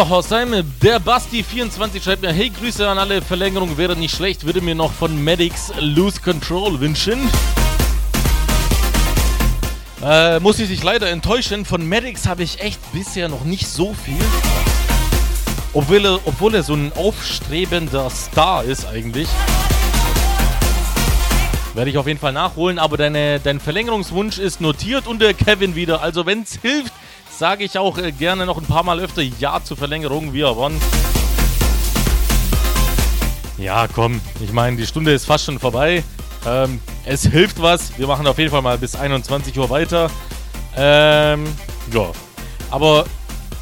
So, 0.00 0.08
Horsheim, 0.08 0.54
der 0.82 0.98
Basti24 0.98 2.02
schreibt 2.02 2.22
mir, 2.22 2.32
hey, 2.32 2.48
Grüße 2.48 2.88
an 2.88 2.96
alle, 2.96 3.20
Verlängerung 3.20 3.76
wäre 3.76 3.94
nicht 3.96 4.16
schlecht, 4.16 4.46
würde 4.46 4.62
mir 4.62 4.74
noch 4.74 4.94
von 4.94 5.22
Medics 5.22 5.74
Lose 5.78 6.22
Control 6.22 6.80
wünschen. 6.80 7.18
Äh, 10.02 10.40
muss 10.40 10.58
ich 10.58 10.70
dich 10.70 10.82
leider 10.82 11.10
enttäuschen, 11.10 11.66
von 11.66 11.86
Medics 11.86 12.26
habe 12.26 12.42
ich 12.42 12.62
echt 12.62 12.80
bisher 12.94 13.28
noch 13.28 13.44
nicht 13.44 13.66
so 13.68 13.92
viel. 13.92 14.16
Obwohl 15.74 16.06
er, 16.06 16.20
obwohl 16.24 16.54
er 16.54 16.62
so 16.62 16.72
ein 16.72 16.92
aufstrebender 16.96 18.08
Star 18.08 18.64
ist 18.64 18.86
eigentlich. 18.86 19.28
Werde 21.74 21.90
ich 21.90 21.98
auf 21.98 22.06
jeden 22.06 22.20
Fall 22.20 22.32
nachholen, 22.32 22.78
aber 22.78 22.96
deine, 22.96 23.38
dein 23.38 23.60
Verlängerungswunsch 23.60 24.38
ist 24.38 24.62
notiert 24.62 25.06
und 25.06 25.20
der 25.20 25.34
Kevin 25.34 25.74
wieder. 25.74 26.00
Also 26.00 26.24
wenn 26.24 26.40
es 26.40 26.58
hilft, 26.62 26.94
sage 27.40 27.64
ich 27.64 27.78
auch 27.78 27.96
äh, 27.96 28.12
gerne 28.12 28.44
noch 28.44 28.58
ein 28.58 28.66
paar 28.66 28.82
Mal 28.82 29.00
öfter 29.00 29.22
Ja 29.22 29.64
zur 29.64 29.74
Verlängerung, 29.74 30.34
wie 30.34 30.42
er 30.42 30.58
wann. 30.58 30.78
Ja, 33.56 33.88
komm, 33.88 34.20
ich 34.44 34.52
meine, 34.52 34.76
die 34.76 34.86
Stunde 34.86 35.14
ist 35.14 35.24
fast 35.24 35.46
schon 35.46 35.58
vorbei. 35.58 36.04
Ähm, 36.46 36.80
es 37.06 37.22
hilft 37.22 37.62
was. 37.62 37.96
Wir 37.98 38.06
machen 38.06 38.26
auf 38.26 38.36
jeden 38.36 38.50
Fall 38.50 38.60
mal 38.60 38.76
bis 38.76 38.94
21 38.94 39.58
Uhr 39.58 39.70
weiter. 39.70 40.10
Ähm, 40.76 41.46
ja. 41.90 42.10
Aber 42.70 43.06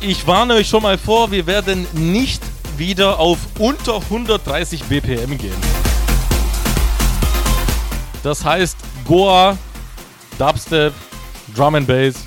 ich 0.01 0.27
warne 0.27 0.55
euch 0.55 0.69
schon 0.69 0.83
mal 0.83 0.99
vor, 0.99 1.31
wir 1.31 1.47
werden 1.47 1.87
nicht 1.93 2.43
wieder 2.79 3.21
auf 3.21 3.39
unter 3.61 3.99
130 4.03 4.83
BPM 4.87 5.39
gehen. 5.39 5.63
Das 8.25 8.45
heißt, 8.45 8.77
Goa, 9.07 9.57
Dubstep, 10.37 10.93
Drum 11.55 11.77
and 11.77 11.87
Bass, 11.87 12.25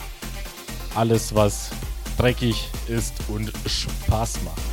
alles 0.95 1.33
was 1.33 1.69
dreckig 2.17 2.69
ist 2.87 3.13
und 3.29 3.51
Spaß 3.67 4.41
macht. 4.43 4.70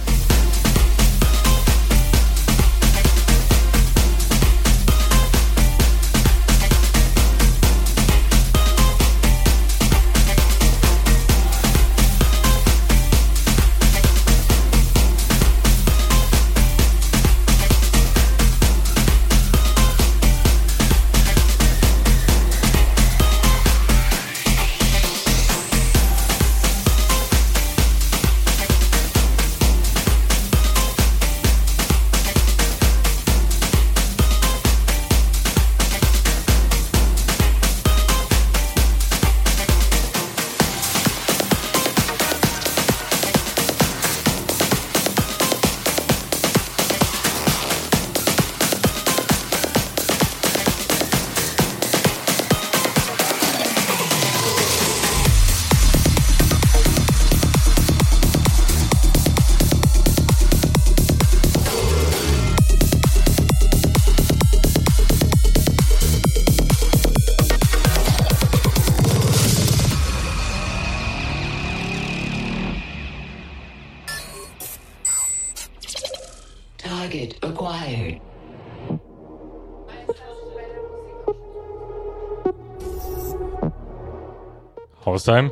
Haustime. 85.19 85.51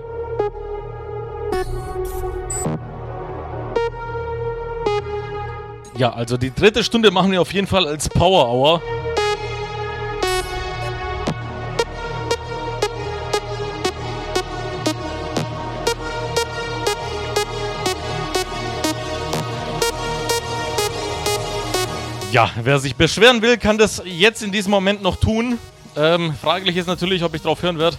Ja, 5.99 6.13
also 6.13 6.37
die 6.37 6.55
dritte 6.55 6.85
Stunde 6.85 7.11
machen 7.11 7.33
wir 7.33 7.41
auf 7.41 7.53
jeden 7.53 7.67
Fall 7.67 7.89
als 7.89 8.09
Power 8.09 8.49
Hour. 8.49 8.83
Ja, 22.31 22.51
wer 22.63 22.79
sich 22.79 22.95
beschweren 22.95 23.43
will, 23.43 23.57
kann 23.57 23.79
das 23.79 24.03
jetzt 24.05 24.43
in 24.43 24.53
diesem 24.53 24.71
Moment 24.71 25.03
noch 25.03 25.17
tun. 25.17 25.59
Ähm, 25.97 26.35
fraglich 26.41 26.77
ist 26.77 26.87
natürlich, 26.87 27.25
ob 27.25 27.35
ich 27.35 27.41
drauf 27.41 27.63
hören 27.63 27.79
werde. 27.79 27.97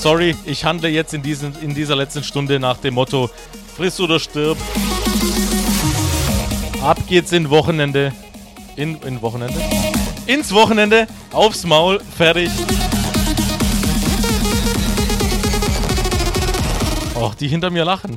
Sorry, 0.00 0.34
ich 0.46 0.64
handle 0.64 0.88
jetzt 0.88 1.12
in, 1.12 1.20
diesen, 1.20 1.54
in 1.60 1.74
dieser 1.74 1.94
letzten 1.94 2.24
Stunde 2.24 2.58
nach 2.58 2.78
dem 2.78 2.94
Motto: 2.94 3.28
friss 3.76 4.00
oder 4.00 4.18
stirb. 4.18 4.56
Ab 6.82 6.96
geht's 7.06 7.32
in 7.32 7.50
Wochenende. 7.50 8.10
In, 8.76 8.98
in 9.02 9.20
Wochenende? 9.20 9.60
Ins 10.24 10.54
Wochenende, 10.54 11.06
aufs 11.32 11.64
Maul, 11.64 12.00
fertig. 12.16 12.50
Och, 17.14 17.34
die 17.34 17.48
hinter 17.48 17.68
mir 17.68 17.84
lachen. 17.84 18.16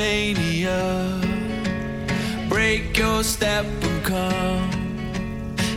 mania. 0.00 0.80
Break 2.48 2.96
your 2.96 3.22
step 3.22 3.66
and 3.88 4.02
come 4.02 4.70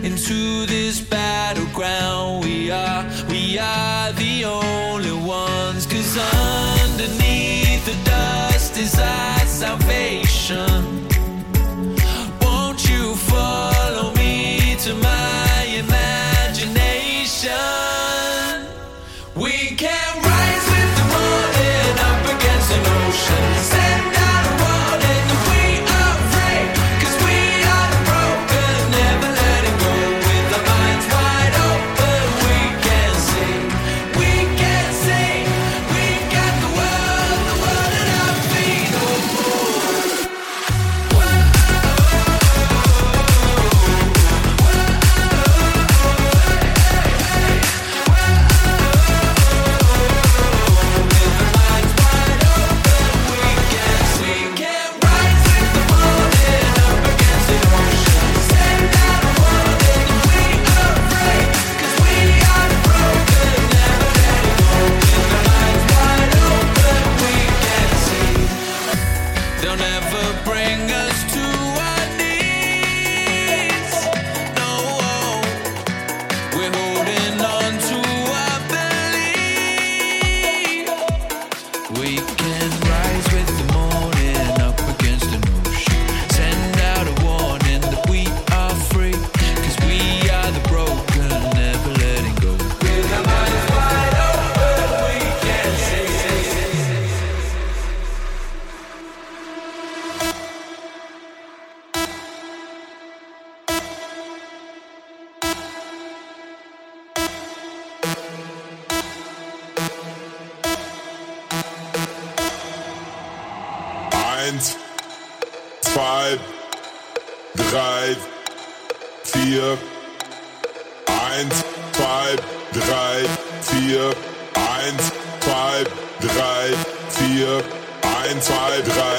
into 0.02 0.66
this 0.66 1.02
battleground. 1.02 2.46
We 2.46 2.72
are, 2.72 3.04
we 3.30 3.60
are 3.60 4.14
the 4.14 4.46
only 4.46 5.12
ones. 5.12 5.86
Cause 5.86 6.18
underneath 6.86 7.84
the 7.90 7.98
dust 8.06 8.78
is 8.78 8.98
our 8.98 9.46
salvation. 9.62 10.93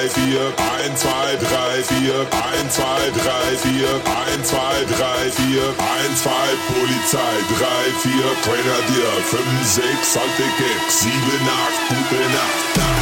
3, 0.05 0.11
4, 0.11 0.53
1, 0.53 0.97
2, 0.97 1.37
3, 1.39 1.83
4, 1.83 2.27
1, 2.27 2.69
2, 2.69 3.11
3, 3.11 3.57
4, 3.57 4.01
1, 4.05 4.45
2, 4.45 4.85
3, 4.85 5.31
4, 5.31 5.75
1, 5.79 6.15
2, 6.15 6.31
Polizei, 6.69 7.37
3, 7.57 7.91
4, 8.03 8.37
Grenadier, 8.45 9.13
5, 9.25 9.65
6, 9.65 10.17
alte 10.19 10.43
Gags, 10.59 11.01
7, 11.01 11.09
8, 11.09 11.89
gute 11.89 12.21
Nacht. 12.33 12.94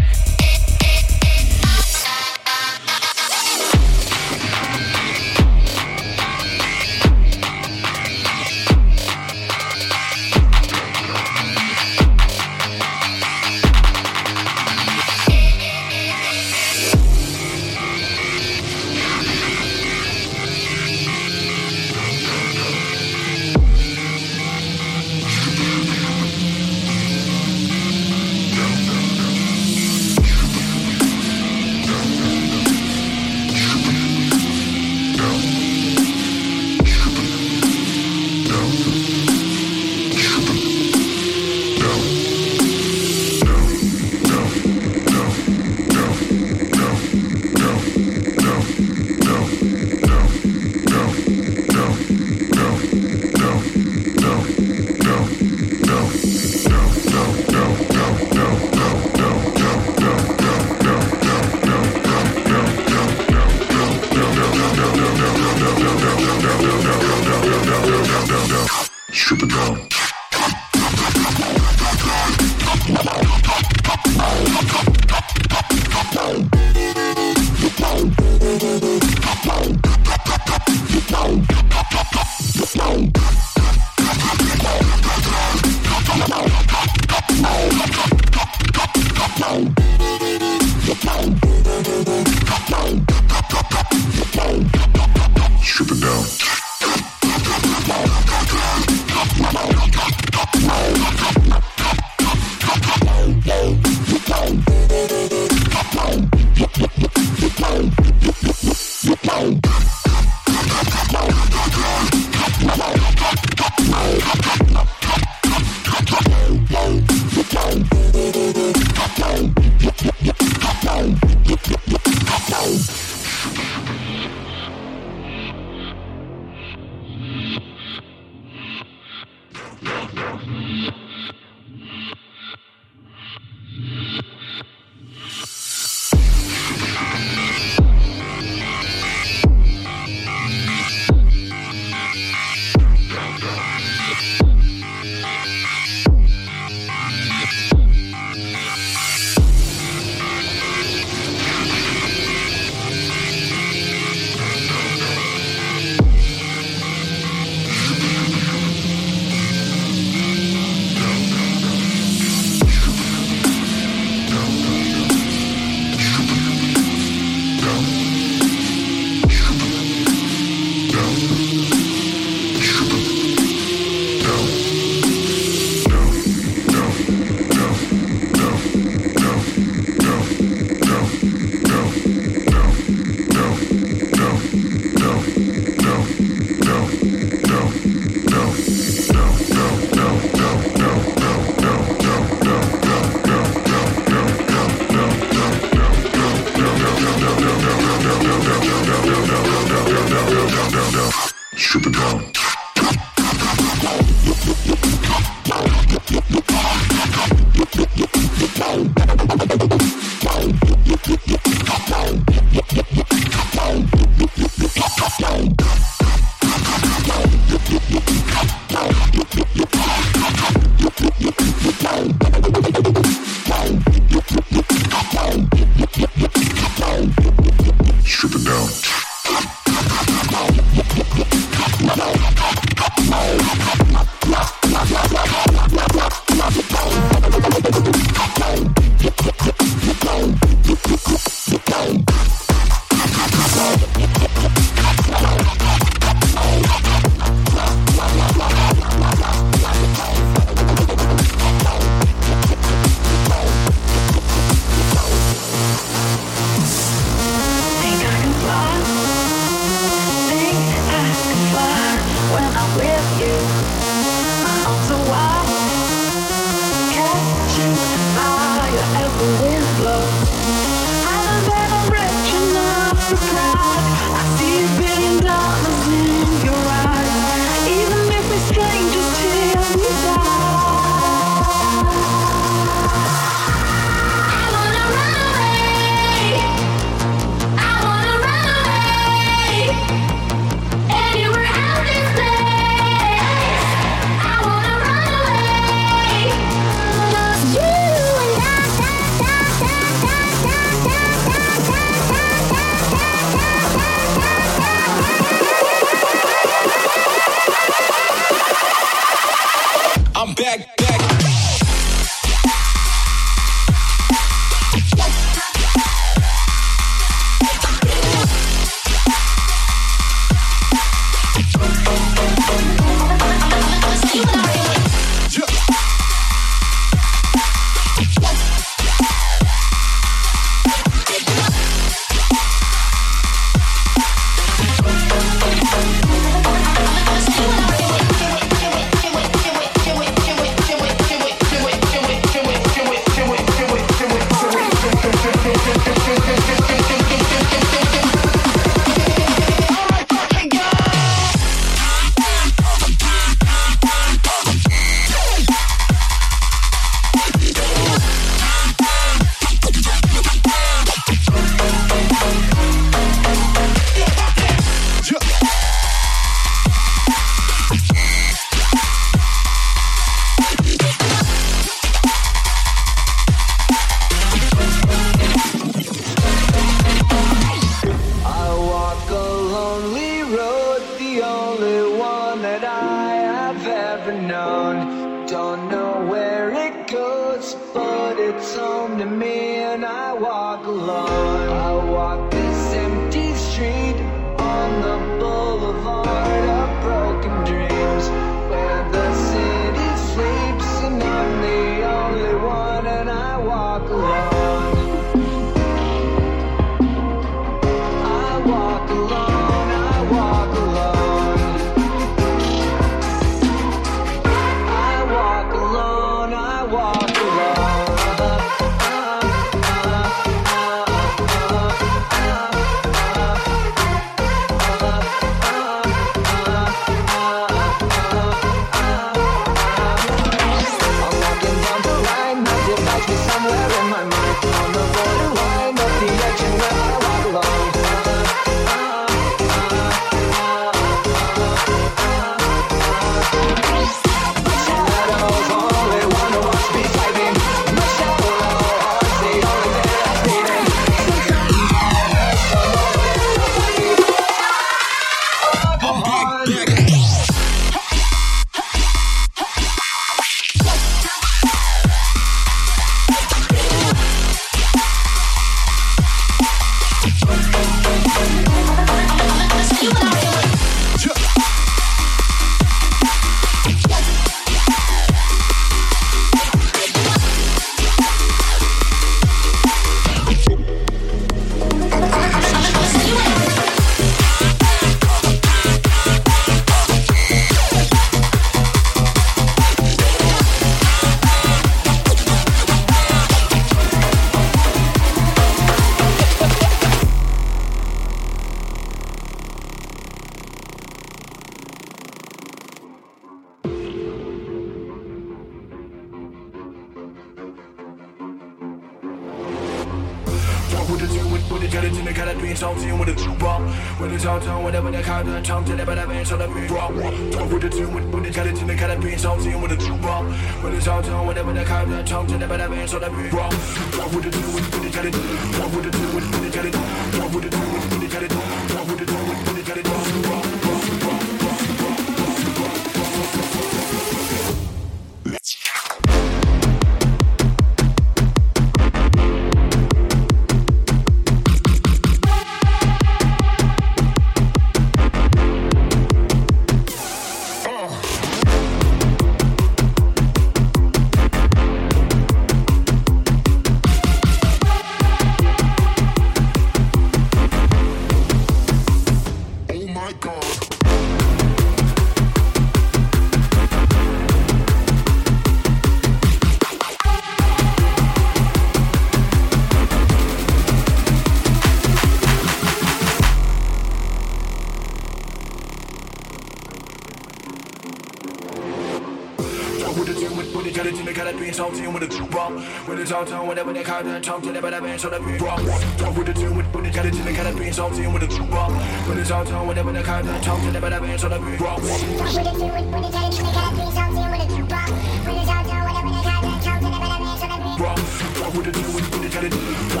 When 582.85 582.97
it's 582.97 583.11
all 583.11 583.23
done, 583.23 583.45
whatever 583.45 583.73
they 583.73 583.83
call 583.83 584.05
it, 584.07 584.23
talk 584.23 584.41
to 584.41 584.51
them, 584.51 584.61
but 584.61 584.73
I've 584.73 584.81
been 584.81 584.97
so 584.97 585.09
that 585.09 585.21
rock. 585.21 585.61
Talk 585.97 586.17
with 586.17 586.25
the 586.25 586.33
team, 586.33 586.55
with 586.55 586.71
the 586.73 586.89
cat, 586.89 587.13
the 587.13 587.31
cat, 587.31 587.55
being 587.55 587.73
so 587.73 587.89
team 587.91 588.11
with 588.11 588.23
the 588.23 588.27
true 588.27 588.45
rock. 588.45 588.71
When 589.07 589.17
the 589.21 589.35
all 589.35 589.45
done, 589.45 589.67
whatever 589.67 589.91
they 589.91 590.01
call 590.01 590.27
it, 590.27 590.43
talk 590.43 590.59
to 590.61 590.71
them, 590.71 590.81
but 590.81 590.91
I've 590.91 591.01
been 591.01 591.17
so 591.19 591.29
that 591.29 591.39
we 591.39 591.57
rock. 591.57 591.77
Talk 591.77 591.85
with 591.85 592.41
the 592.41 592.53
team, 592.57 592.73
with 592.73 592.91
the 592.91 593.11
cat, 593.11 593.31
the 593.31 593.43
cat, 593.53 593.75
being 593.77 593.91
so 593.93 594.01
team 594.09 594.31
with 594.33 594.41
the 594.41 594.55
true 594.55 594.65
rock. 594.65 594.89
When 594.89 595.35
the 595.37 595.45
all 595.45 595.63
done, 595.63 595.85
whatever 595.85 596.09
the 596.09 596.21
call 596.25 596.41
it, 596.41 596.63
talk 596.65 596.79
to 596.81 596.89
them, 596.89 597.01
but 597.01 597.11
I've 597.11 597.21
been 597.21 597.37
so 597.37 597.45
that 597.45 597.61
we 597.61 597.71
rock. 597.77 598.01
Talk 598.33 598.53
with 598.57 598.65
the 598.65 598.71
team, 598.73 598.89
with 598.97 599.05
the 599.13 599.29
cat, 599.29 599.41
the 599.45 599.49
cat, 599.53 600.00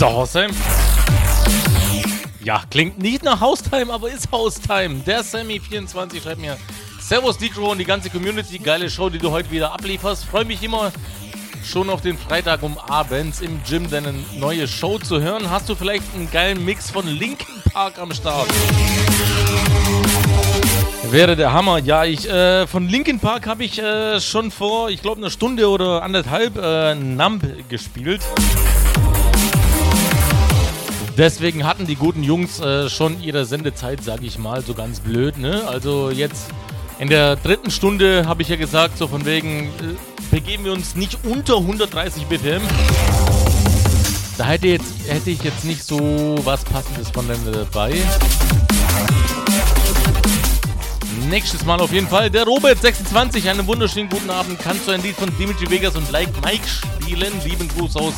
So, 0.00 0.06
Haustime. 0.06 0.48
Ja, 2.42 2.62
klingt 2.70 2.98
nicht 2.98 3.22
nach 3.22 3.38
Haustime, 3.38 3.92
aber 3.92 4.10
ist 4.10 4.32
Haustime. 4.32 5.00
Der 5.00 5.22
Sammy24 5.22 6.22
schreibt 6.22 6.40
mir: 6.40 6.56
Servus, 6.98 7.36
Dicro 7.36 7.72
und 7.72 7.76
die 7.76 7.84
ganze 7.84 8.08
Community. 8.08 8.56
Geile 8.56 8.88
Show, 8.88 9.10
die 9.10 9.18
du 9.18 9.30
heute 9.30 9.50
wieder 9.50 9.74
ablieferst. 9.74 10.24
Freue 10.24 10.46
mich 10.46 10.62
immer 10.62 10.90
schon 11.62 11.90
auf 11.90 12.00
den 12.00 12.16
Freitag 12.16 12.62
um 12.62 12.78
abends 12.78 13.42
im 13.42 13.60
Gym 13.68 13.90
deine 13.90 14.14
neue 14.38 14.66
Show 14.66 14.98
zu 14.98 15.20
hören. 15.20 15.50
Hast 15.50 15.68
du 15.68 15.74
vielleicht 15.74 16.04
einen 16.14 16.30
geilen 16.30 16.64
Mix 16.64 16.90
von 16.90 17.06
Linkin 17.06 17.62
Park 17.70 17.98
am 17.98 18.14
Start? 18.14 18.48
Wäre 21.10 21.36
der 21.36 21.52
Hammer. 21.52 21.78
Ja, 21.78 22.06
ich 22.06 22.26
äh, 22.26 22.66
von 22.66 22.88
Linkin 22.88 23.20
Park 23.20 23.46
habe 23.46 23.64
ich 23.64 23.78
äh, 23.78 24.18
schon 24.18 24.50
vor, 24.50 24.88
ich 24.88 25.02
glaube, 25.02 25.20
eine 25.20 25.30
Stunde 25.30 25.68
oder 25.68 26.02
anderthalb 26.02 26.56
äh, 26.56 26.94
Numb 26.94 27.42
gespielt. 27.68 28.22
Deswegen 31.20 31.66
hatten 31.66 31.86
die 31.86 31.96
guten 31.96 32.22
Jungs 32.22 32.60
äh, 32.60 32.88
schon 32.88 33.22
ihre 33.22 33.44
Sendezeit, 33.44 34.02
sage 34.02 34.24
ich 34.24 34.38
mal, 34.38 34.62
so 34.62 34.72
ganz 34.72 35.00
blöd. 35.00 35.36
Ne? 35.36 35.68
Also 35.68 36.08
jetzt 36.08 36.46
in 36.98 37.10
der 37.10 37.36
dritten 37.36 37.70
Stunde 37.70 38.26
habe 38.26 38.40
ich 38.40 38.48
ja 38.48 38.56
gesagt, 38.56 38.96
so 38.96 39.06
von 39.06 39.26
wegen, 39.26 39.66
äh, 39.66 40.30
begeben 40.30 40.64
wir 40.64 40.72
uns 40.72 40.96
nicht 40.96 41.18
unter 41.24 41.58
130 41.58 42.24
BPM. 42.24 42.62
Da 44.38 44.46
hätte, 44.46 44.68
jetzt, 44.68 44.94
hätte 45.08 45.28
ich 45.28 45.42
jetzt 45.42 45.62
nicht 45.66 45.84
so 45.84 46.36
was 46.42 46.64
Passendes 46.64 47.10
von 47.10 47.28
denen 47.28 47.52
dabei. 47.52 47.92
Nächstes 51.28 51.66
Mal 51.66 51.80
auf 51.80 51.92
jeden 51.92 52.08
Fall 52.08 52.30
der 52.30 52.44
Robert26. 52.44 53.46
Einen 53.50 53.66
wunderschönen 53.66 54.08
guten 54.08 54.30
Abend. 54.30 54.58
Kannst 54.58 54.88
du 54.88 54.92
ein 54.92 55.02
Lied 55.02 55.16
von 55.16 55.30
Dimitri 55.38 55.68
Vegas 55.68 55.96
und 55.96 56.10
Like 56.10 56.30
Mike 56.42 56.66
spielen? 56.66 57.34
Lieben 57.44 57.68
Gruß 57.76 57.96
aus 57.96 58.14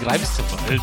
Greifswald. 0.00 0.82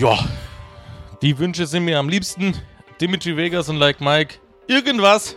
Ja, 0.00 0.18
die 1.20 1.36
Wünsche 1.36 1.66
sind 1.66 1.84
mir 1.84 1.98
am 1.98 2.08
liebsten. 2.08 2.56
Dimitri 3.02 3.36
Vegas 3.36 3.68
und 3.68 3.76
Like 3.76 4.00
Mike. 4.00 4.36
Irgendwas. 4.66 5.36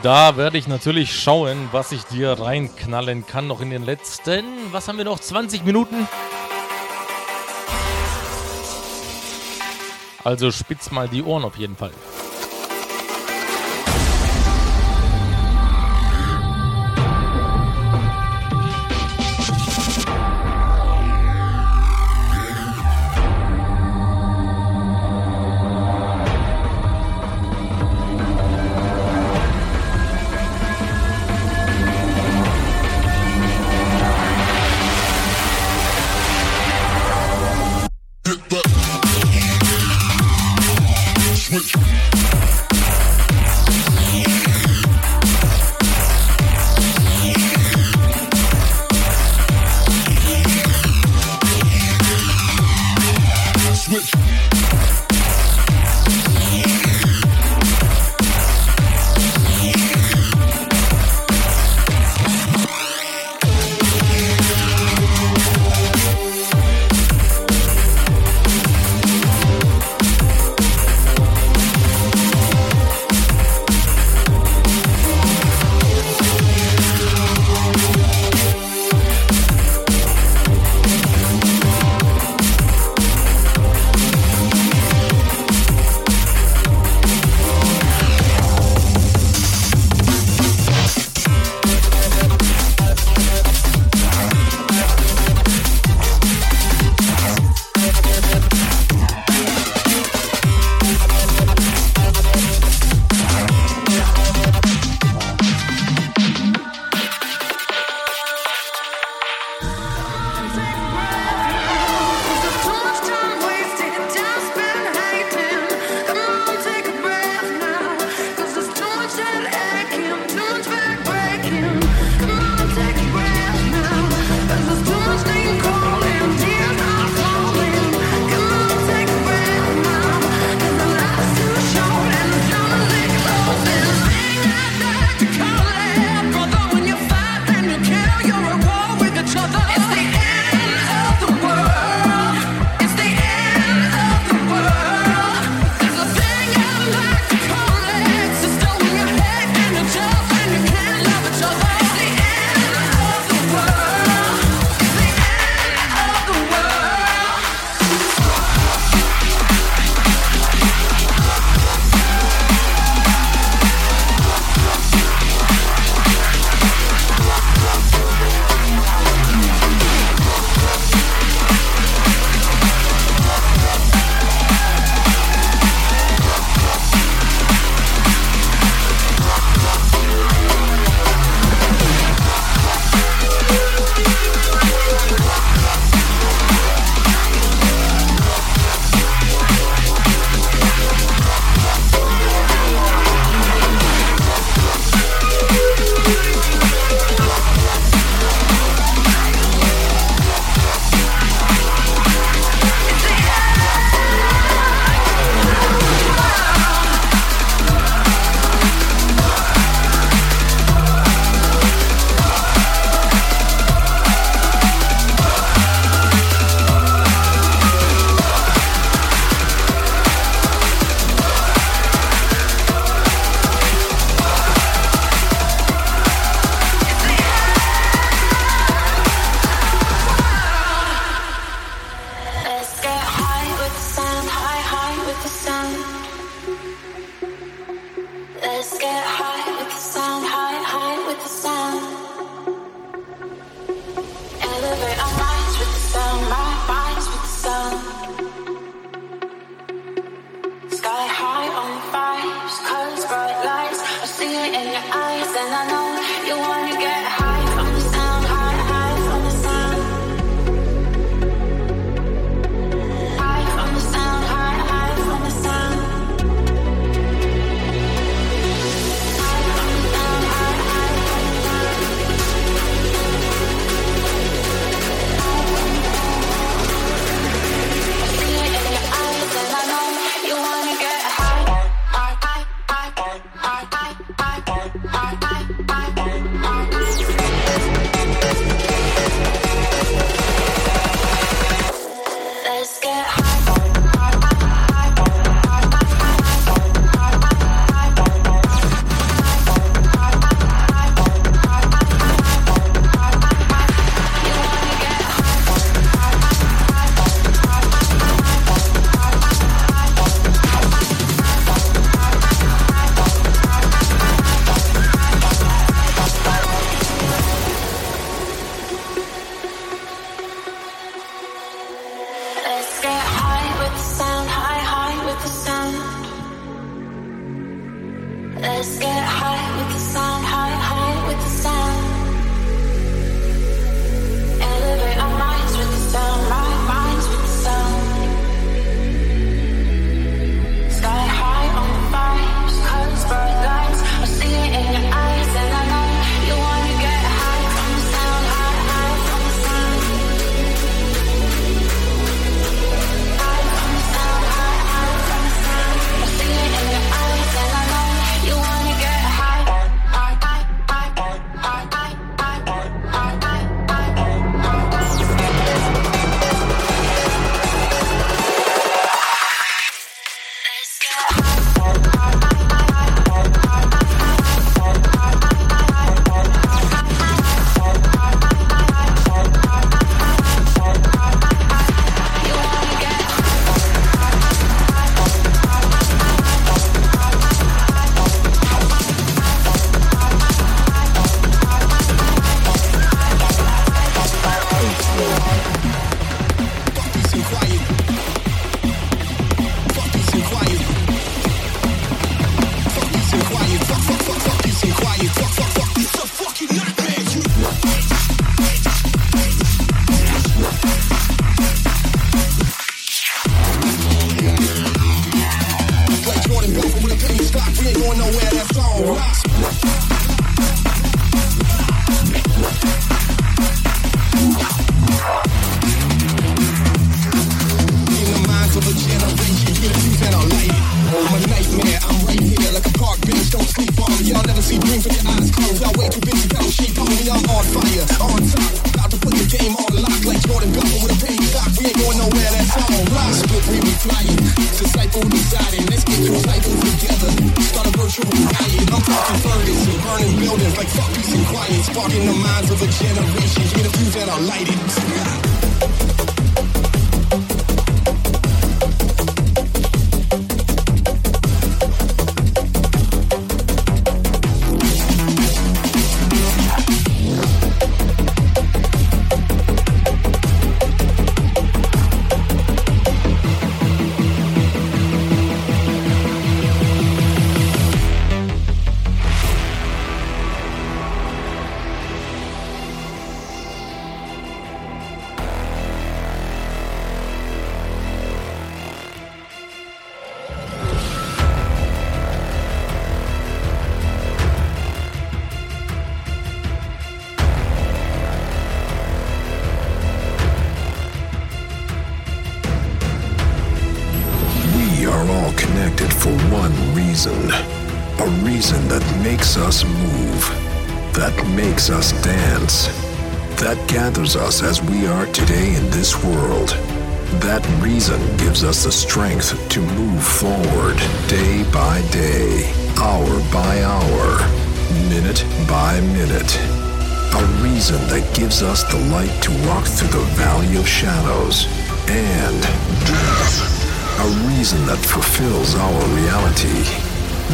Da 0.00 0.36
werde 0.36 0.58
ich 0.58 0.68
natürlich 0.68 1.12
schauen, 1.12 1.70
was 1.72 1.90
ich 1.90 2.04
dir 2.04 2.38
reinknallen 2.38 3.26
kann 3.26 3.48
noch 3.48 3.60
in 3.60 3.70
den 3.70 3.84
letzten. 3.84 4.44
Was 4.70 4.86
haben 4.86 4.96
wir 4.96 5.04
noch? 5.04 5.18
20 5.18 5.64
Minuten. 5.64 6.06
Also 10.22 10.52
spitz 10.52 10.92
mal 10.92 11.08
die 11.08 11.24
Ohren 11.24 11.42
auf 11.42 11.56
jeden 11.56 11.74
Fall. 11.74 11.90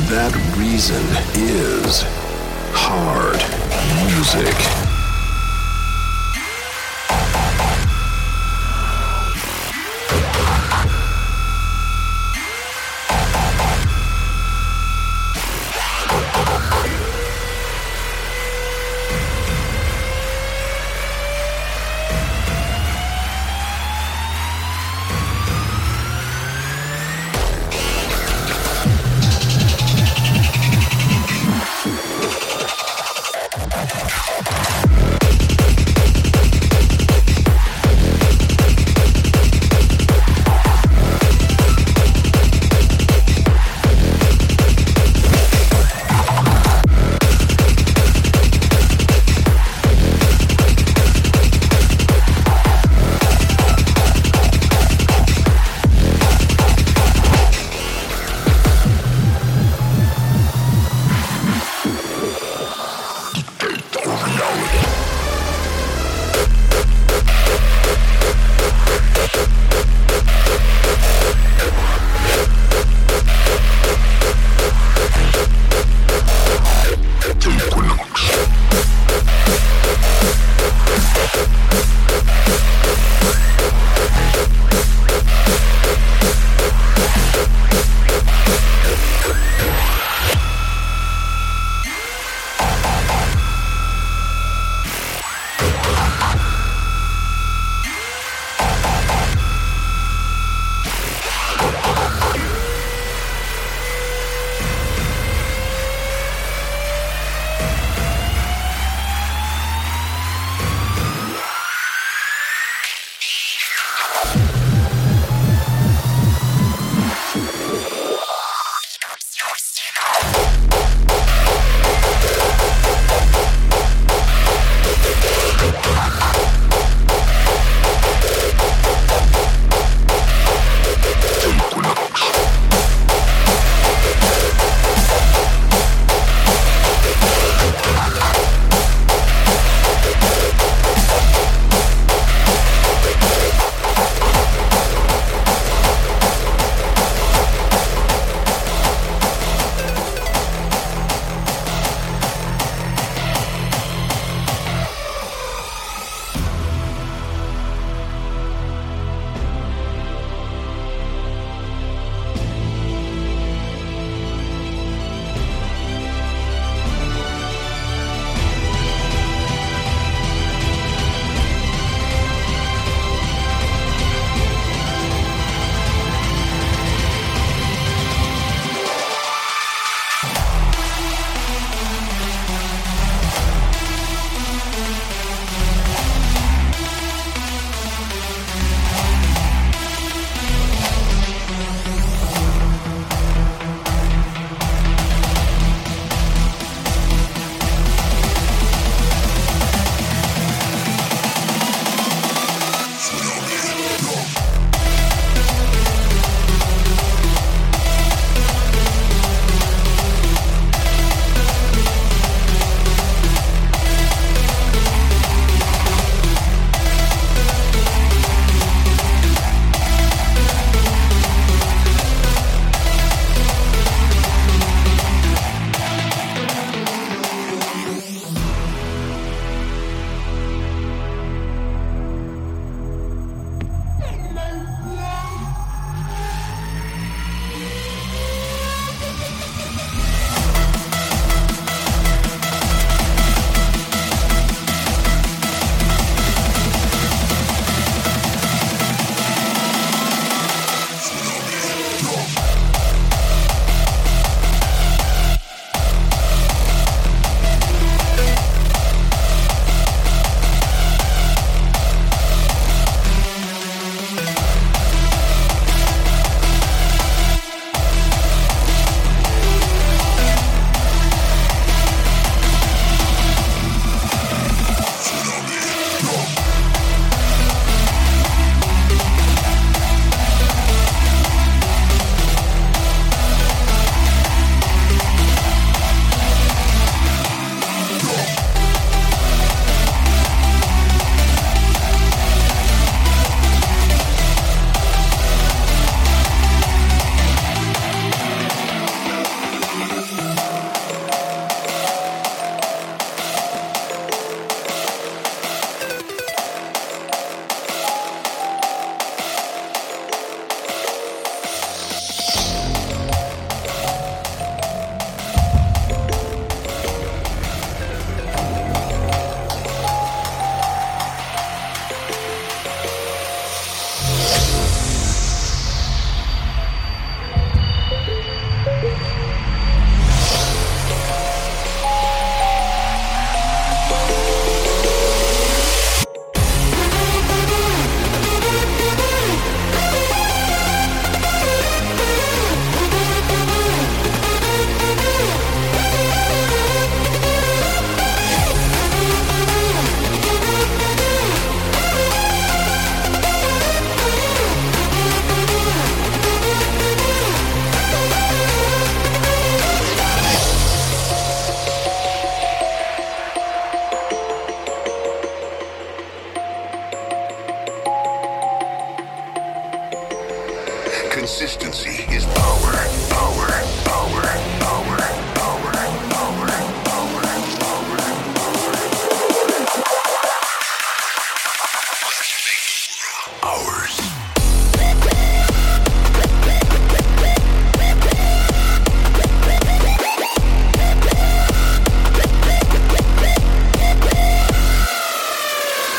That 0.09 0.35
reason 0.57 1.05
is 1.35 2.03
hard 2.73 3.37
music. 4.07 4.78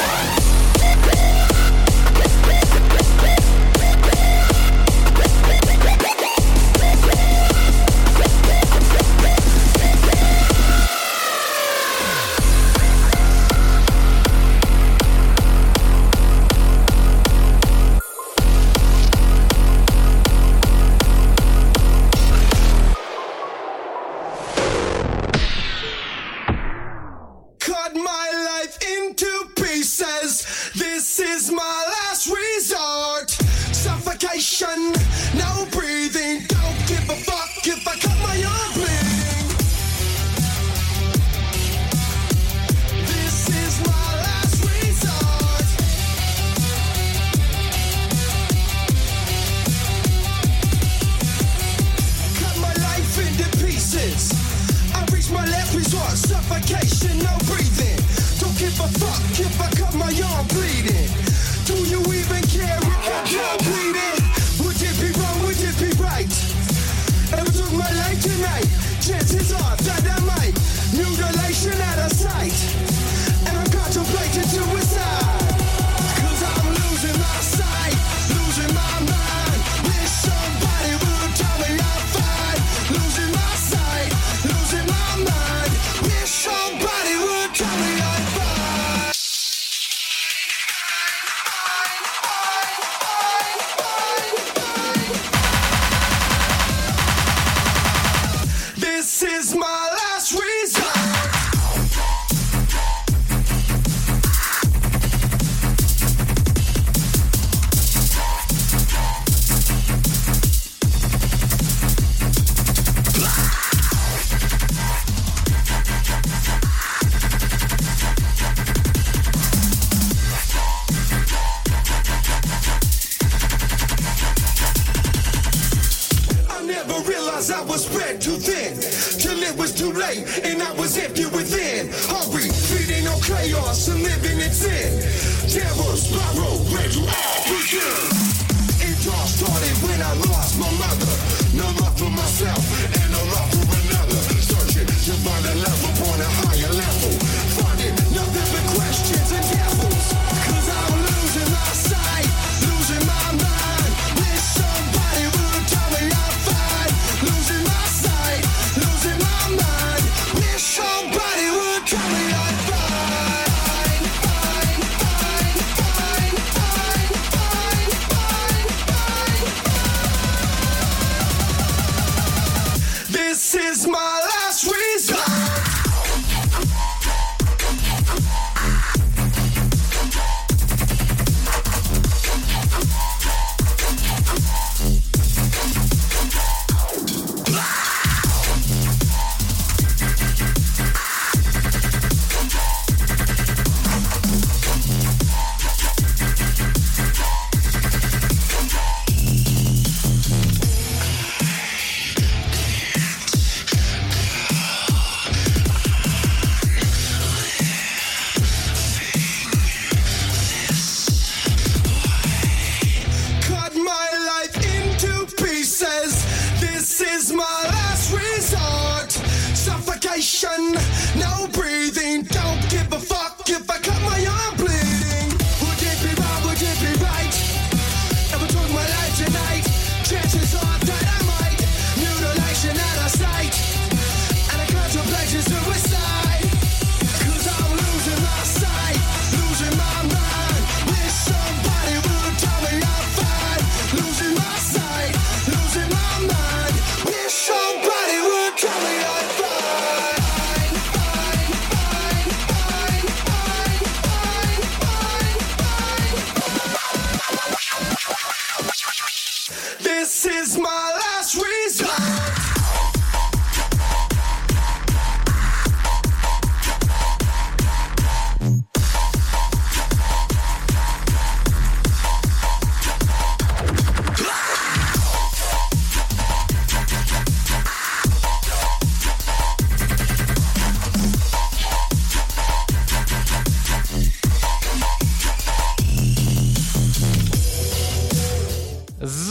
Bye. 0.09 0.38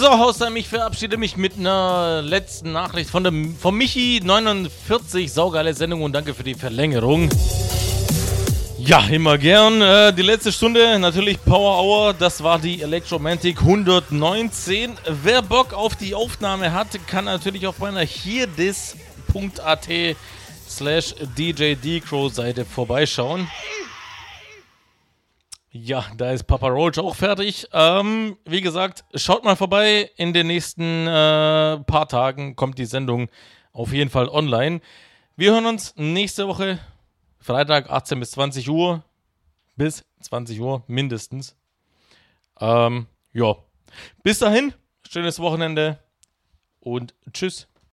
So, 0.08 0.18
Hausheim, 0.18 0.56
ich 0.56 0.68
verabschiede 0.68 1.18
mich 1.18 1.36
mit 1.36 1.58
einer 1.58 2.22
letzten 2.22 2.72
Nachricht 2.72 3.10
von, 3.10 3.24
dem, 3.24 3.54
von 3.54 3.74
Michi 3.74 4.22
49. 4.24 5.30
Saugeile 5.30 5.74
Sendung 5.74 6.00
und 6.00 6.14
danke 6.14 6.32
für 6.32 6.44
die 6.44 6.54
Verlängerung. 6.54 7.28
Ja, 8.78 9.00
immer 9.00 9.36
gern. 9.36 9.82
Äh, 9.82 10.14
die 10.14 10.22
letzte 10.22 10.50
Stunde, 10.50 10.98
natürlich 10.98 11.44
Power 11.44 11.82
Hour, 11.82 12.14
das 12.14 12.42
war 12.42 12.58
die 12.58 12.80
Electromantic 12.80 13.60
119. 13.60 14.96
Wer 15.22 15.42
Bock 15.42 15.74
auf 15.74 15.94
die 15.94 16.14
Aufnahme 16.14 16.72
hat, 16.72 16.88
kann 17.06 17.26
natürlich 17.26 17.66
auf 17.66 17.78
meiner 17.78 18.00
hierdis.at 18.00 19.88
slash 20.66 21.14
DJDcrow 21.36 22.32
Seite 22.32 22.64
vorbeischauen. 22.64 23.46
Ja, 25.88 26.04
da 26.18 26.32
ist 26.32 26.44
Papa 26.44 26.68
Roach 26.68 26.98
auch 26.98 27.14
fertig. 27.14 27.66
Ähm, 27.72 28.36
wie 28.44 28.60
gesagt, 28.60 29.06
schaut 29.14 29.42
mal 29.42 29.56
vorbei. 29.56 30.10
In 30.16 30.34
den 30.34 30.46
nächsten 30.46 31.06
äh, 31.06 31.78
paar 31.78 32.06
Tagen 32.06 32.56
kommt 32.56 32.76
die 32.78 32.84
Sendung 32.84 33.30
auf 33.72 33.94
jeden 33.94 34.10
Fall 34.10 34.28
online. 34.28 34.82
Wir 35.34 35.52
hören 35.52 35.64
uns 35.64 35.94
nächste 35.96 36.46
Woche, 36.46 36.78
Freitag 37.40 37.88
18 37.88 38.20
bis 38.20 38.32
20 38.32 38.68
Uhr. 38.68 39.02
Bis 39.76 40.04
20 40.20 40.60
Uhr 40.60 40.84
mindestens. 40.88 41.56
Ähm, 42.60 43.06
ja. 43.32 43.56
Bis 44.22 44.40
dahin, 44.40 44.74
schönes 45.08 45.40
Wochenende 45.40 46.00
und 46.80 47.14
tschüss. 47.32 47.66